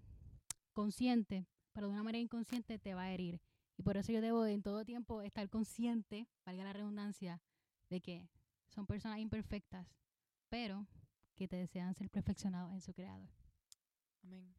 [0.73, 3.39] consciente, pero de una manera inconsciente te va a herir.
[3.77, 7.41] Y por eso yo debo en todo tiempo estar consciente, valga la redundancia,
[7.89, 8.29] de que
[8.67, 9.87] son personas imperfectas,
[10.49, 10.85] pero
[11.35, 13.29] que te desean ser perfeccionados en su creador.
[14.23, 14.53] Amén.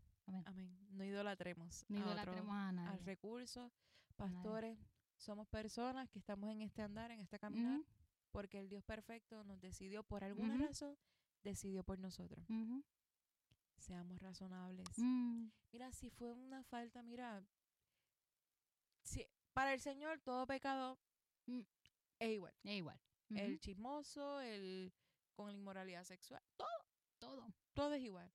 [0.47, 0.79] Amén.
[0.91, 1.85] No idolatremos.
[1.89, 2.99] No idolatremos a, nadie.
[2.99, 3.73] Al recurso.
[4.17, 4.79] Pastores,
[5.17, 7.81] somos personas que estamos en este andar, en este caminar,
[8.31, 10.97] porque el Dios perfecto nos decidió por alguna razón,
[11.43, 12.47] decidió por nosotros.
[13.79, 14.87] Seamos razonables.
[14.97, 15.49] Mm.
[15.73, 17.45] Mira, si fue una falta, mira,
[19.03, 20.99] si, para el Señor todo pecado
[21.47, 21.61] mm,
[22.21, 22.55] es igual.
[22.63, 23.01] Es igual.
[23.31, 24.93] El chismoso, el
[25.35, 26.87] con la inmoralidad sexual, todo,
[27.19, 28.31] todo, todo es igual.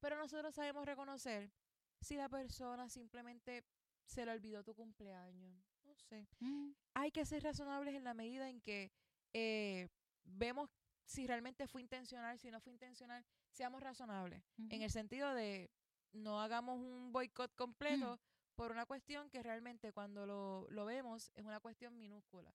[0.00, 1.50] Pero nosotros sabemos reconocer
[2.00, 3.64] si la persona simplemente
[4.04, 5.54] se le olvidó tu cumpleaños.
[5.82, 6.26] No sé.
[6.40, 6.72] Mm.
[6.94, 8.92] Hay que ser razonables en la medida en que
[9.32, 9.88] eh,
[10.24, 10.70] vemos
[11.04, 14.42] si realmente fue intencional, si no fue intencional, seamos razonables.
[14.70, 15.70] En el sentido de
[16.12, 21.30] no hagamos un boicot completo, mm por una cuestión que realmente cuando lo, lo vemos
[21.34, 22.54] es una cuestión minúscula.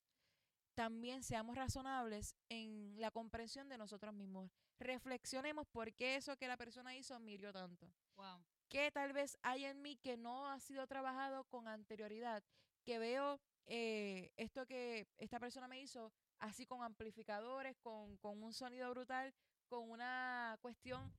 [0.80, 4.49] También seamos razonables en la comprensión de nosotros mismos.
[4.80, 7.91] Reflexionemos por qué eso que la persona hizo me tanto.
[8.15, 8.45] Wow.
[8.69, 12.41] ¿Qué tal vez hay en mí que no ha sido trabajado con anterioridad?
[12.86, 18.53] Que veo eh, esto que esta persona me hizo así con amplificadores, con, con un
[18.53, 19.34] sonido brutal,
[19.67, 21.13] con una cuestión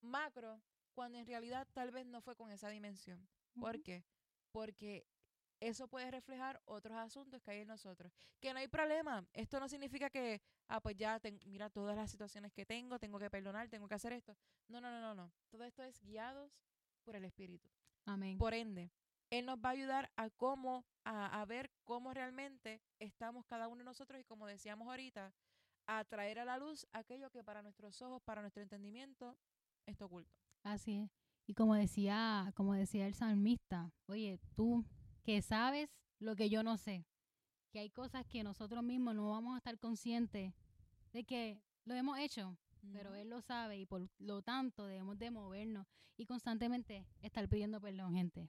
[0.00, 0.58] macro,
[0.94, 3.28] cuando en realidad tal vez no fue con esa dimensión.
[3.60, 4.06] ¿Por qué?
[4.52, 5.06] Porque
[5.60, 8.12] eso puede reflejar otros asuntos que hay en nosotros.
[8.40, 9.26] Que no hay problema.
[9.32, 13.30] Esto no significa que, ah, pues ya, mira todas las situaciones que tengo, tengo que
[13.30, 14.36] perdonar, tengo que hacer esto.
[14.68, 15.32] No, no, no, no, no.
[15.48, 16.52] Todo esto es guiados
[17.04, 17.68] por el Espíritu.
[18.04, 18.38] Amén.
[18.38, 18.90] Por ende,
[19.30, 23.78] Él nos va a ayudar a cómo, a, a ver cómo realmente estamos cada uno
[23.78, 25.32] de nosotros y como decíamos ahorita,
[25.86, 29.36] a traer a la luz aquello que para nuestros ojos, para nuestro entendimiento,
[29.86, 30.36] está oculto.
[30.62, 31.10] Así es.
[31.46, 34.84] Y como decía, como decía el salmista, oye, tú
[35.26, 37.04] que sabes lo que yo no sé,
[37.72, 40.54] que hay cosas que nosotros mismos no vamos a estar conscientes
[41.12, 42.56] de que lo hemos hecho,
[42.92, 45.84] pero él lo sabe y por lo tanto debemos de movernos
[46.16, 48.48] y constantemente estar pidiendo perdón, gente.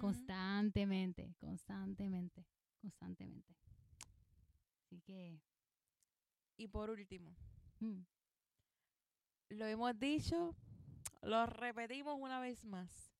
[0.00, 2.46] Constantemente, constantemente,
[2.80, 3.54] constantemente.
[4.80, 5.38] Así que...
[6.56, 7.36] Y por último,
[7.80, 8.00] mm.
[9.50, 10.56] lo hemos dicho,
[11.20, 13.13] lo repetimos una vez más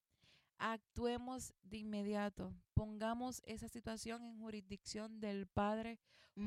[0.59, 5.99] actuemos de inmediato, pongamos esa situación en jurisdicción del Padre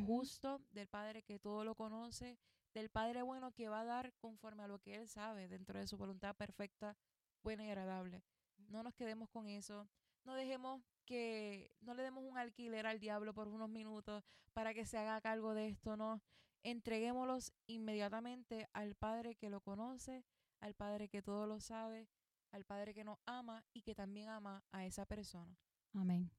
[0.06, 2.38] justo, del Padre que todo lo conoce,
[2.74, 5.88] del Padre bueno que va a dar conforme a lo que Él sabe dentro de
[5.88, 6.98] su voluntad perfecta,
[7.42, 8.24] buena y agradable.
[8.58, 9.88] No nos quedemos con eso,
[10.26, 14.86] no dejemos que, no le demos un alquiler al diablo por unos minutos para que
[14.86, 16.22] se haga cargo de esto, no.
[16.64, 20.26] Entreguémoslos inmediatamente al Padre que lo conoce,
[20.60, 22.10] al Padre que todo lo sabe,
[22.52, 25.58] al Padre que nos ama y que también ama a esa persona.
[25.94, 26.32] Amén.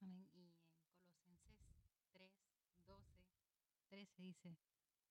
[0.00, 0.28] Amén.
[0.34, 2.32] Y en Colosenses 3,
[2.86, 3.26] 12,
[3.88, 4.56] 13 dice,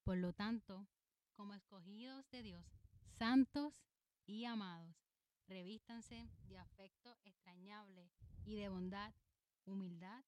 [0.04, 0.88] por lo tanto,
[1.36, 2.66] como escogidos de Dios,
[3.18, 3.74] santos
[4.26, 4.96] y amados,
[5.48, 8.12] revístanse de afecto extrañable
[8.46, 9.14] y de bondad,
[9.66, 10.24] humildad,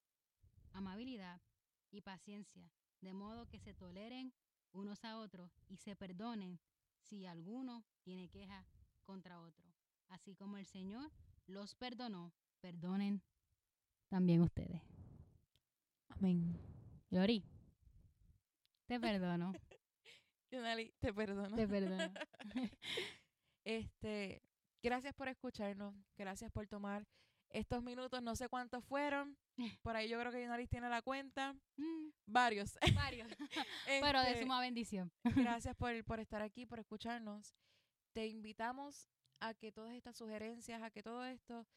[0.74, 1.42] amabilidad
[1.92, 4.34] y paciencia, de modo que se toleren
[4.74, 6.60] unos a otros y se perdonen
[7.00, 8.66] si alguno tiene queja
[9.06, 9.66] contra otro.
[10.10, 11.12] Así como el Señor
[11.48, 13.22] los perdonó, perdonen
[14.10, 14.82] también ustedes.
[16.10, 16.60] Amén.
[17.10, 17.44] Yori,
[18.88, 19.54] te perdono.
[20.52, 21.56] Yonali, te perdono.
[21.56, 22.14] Te perdono.
[23.64, 24.42] este,
[24.82, 27.06] gracias por escucharnos, gracias por tomar
[27.50, 29.38] estos minutos, no sé cuántos fueron.
[29.82, 31.54] Por ahí yo creo que Yonali tiene la cuenta.
[31.78, 32.10] Mm.
[32.26, 32.78] Varios.
[32.94, 33.30] Varios.
[33.86, 35.10] Pero de este, suma bendición.
[35.24, 37.56] gracias por, por estar aquí, por escucharnos
[38.16, 39.10] te invitamos
[39.42, 41.68] a que todas estas sugerencias, a que todo esto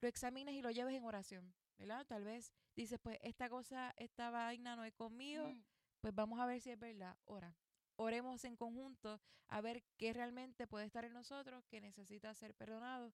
[0.00, 2.06] lo examines y lo lleves en oración, ¿verdad?
[2.06, 5.52] Tal vez dices, pues esta cosa, esta vaina no es conmigo,
[6.00, 7.18] pues vamos a ver si es verdad.
[7.24, 7.52] Ora,
[7.96, 13.12] oremos en conjunto a ver qué realmente puede estar en nosotros, que necesita ser perdonado,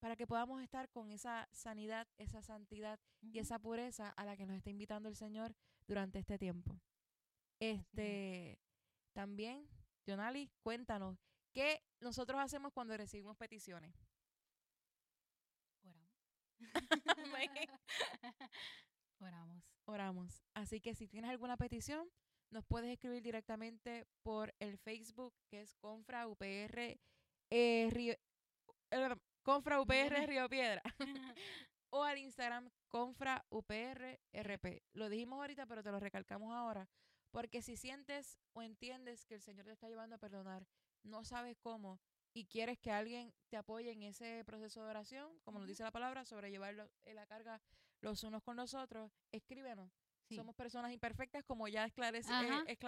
[0.00, 4.46] para que podamos estar con esa sanidad, esa santidad y esa pureza a la que
[4.46, 5.54] nos está invitando el Señor
[5.86, 6.80] durante este tiempo.
[7.60, 8.58] Este,
[9.12, 9.68] también,
[10.06, 11.18] Jonali, cuéntanos,
[11.52, 13.94] ¿Qué nosotros hacemos cuando recibimos peticiones?
[15.82, 16.10] Oramos.
[19.20, 19.62] Oramos.
[19.84, 20.42] Oramos.
[20.54, 22.08] Así que si tienes alguna petición,
[22.50, 26.98] nos puedes escribir directamente por el Facebook, que es Confra UPR
[27.50, 28.14] eh, Río,
[28.90, 30.82] eh, Confra UPR Río Piedra.
[31.90, 34.82] o al Instagram Confra UPR RP.
[34.94, 36.88] Lo dijimos ahorita, pero te lo recalcamos ahora.
[37.30, 40.66] Porque si sientes o entiendes que el Señor te está llevando a perdonar
[41.02, 42.00] no sabes cómo
[42.34, 45.90] y quieres que alguien te apoye en ese proceso de oración, como nos dice la
[45.90, 46.74] palabra, sobre llevar
[47.04, 47.60] eh, la carga
[48.00, 49.90] los unos con los otros, escríbenos.
[50.30, 52.32] Somos personas imperfectas, como ya esclarece,
[52.66, 52.78] eh,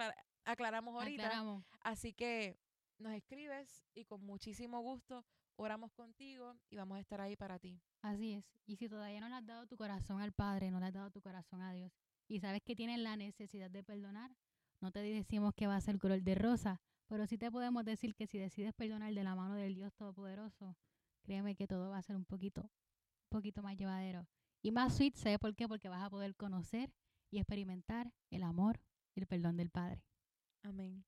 [0.45, 1.63] aclaramos ahorita.
[1.81, 2.57] Así que
[2.97, 5.23] nos escribes y con muchísimo gusto
[5.57, 7.79] oramos contigo y vamos a estar ahí para ti.
[8.01, 8.45] Así es.
[8.65, 11.11] Y si todavía no le has dado tu corazón al Padre, no le has dado
[11.11, 11.91] tu corazón a Dios,
[12.27, 14.31] y sabes que tienes la necesidad de perdonar,
[14.81, 18.15] no te decimos que va a ser color de rosa, pero sí te podemos decir
[18.15, 20.75] que si decides perdonar de la mano del Dios Todopoderoso,
[21.21, 24.27] créeme que todo va a ser un poquito, un poquito más llevadero.
[24.61, 25.67] Y más sweet, ¿sabes por qué?
[25.67, 26.91] Porque vas a poder conocer
[27.29, 28.79] y experimentar el amor
[29.13, 30.03] y el perdón del Padre.
[30.63, 31.05] Amén.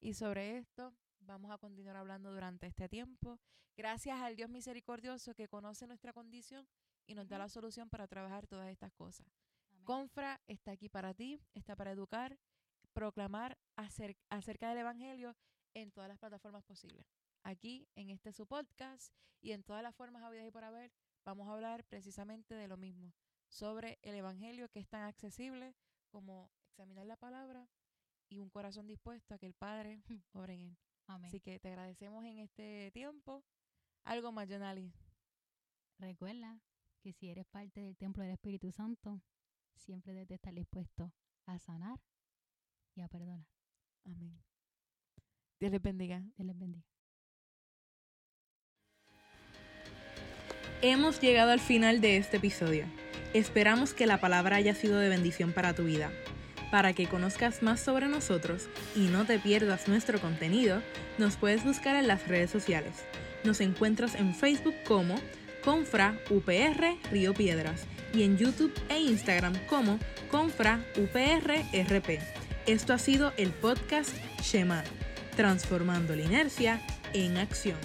[0.00, 3.38] Y sobre esto vamos a continuar hablando durante este tiempo.
[3.76, 6.66] Gracias al Dios misericordioso que conoce nuestra condición
[7.06, 9.26] y nos da la solución para trabajar todas estas cosas.
[9.84, 12.38] Confra está aquí para ti, está para educar,
[12.96, 15.36] proclamar acerca del Evangelio
[15.74, 17.04] en todas las plataformas posibles.
[17.42, 20.90] Aquí, en este su podcast y en todas las formas habidas y por haber,
[21.22, 23.12] vamos a hablar precisamente de lo mismo,
[23.48, 25.74] sobre el Evangelio que es tan accesible
[26.08, 27.68] como examinar la palabra
[28.30, 30.78] y un corazón dispuesto a que el Padre obre en él.
[31.06, 33.44] Así que te agradecemos en este tiempo.
[34.04, 34.90] Algo más, Jonali.
[35.98, 36.62] Recuerda
[37.02, 39.20] que si eres parte del templo del Espíritu Santo,
[39.74, 41.12] siempre debes estar dispuesto
[41.44, 42.00] a sanar
[42.96, 43.44] y a perdonar.
[44.04, 44.36] Amén.
[45.60, 46.22] Dios les bendiga.
[46.36, 46.84] Dios les bendiga.
[50.82, 52.86] Hemos llegado al final de este episodio.
[53.34, 56.10] Esperamos que la palabra haya sido de bendición para tu vida.
[56.70, 60.82] Para que conozcas más sobre nosotros y no te pierdas nuestro contenido,
[61.18, 63.04] nos puedes buscar en las redes sociales.
[63.44, 65.16] Nos encuentras en Facebook como
[65.64, 69.98] Confra UPR Río Piedras y en YouTube e Instagram como
[70.30, 72.45] Confra UPR RP.
[72.66, 74.10] Esto ha sido el podcast
[74.42, 74.82] Shema,
[75.36, 76.80] transformando la inercia
[77.12, 77.76] en acción.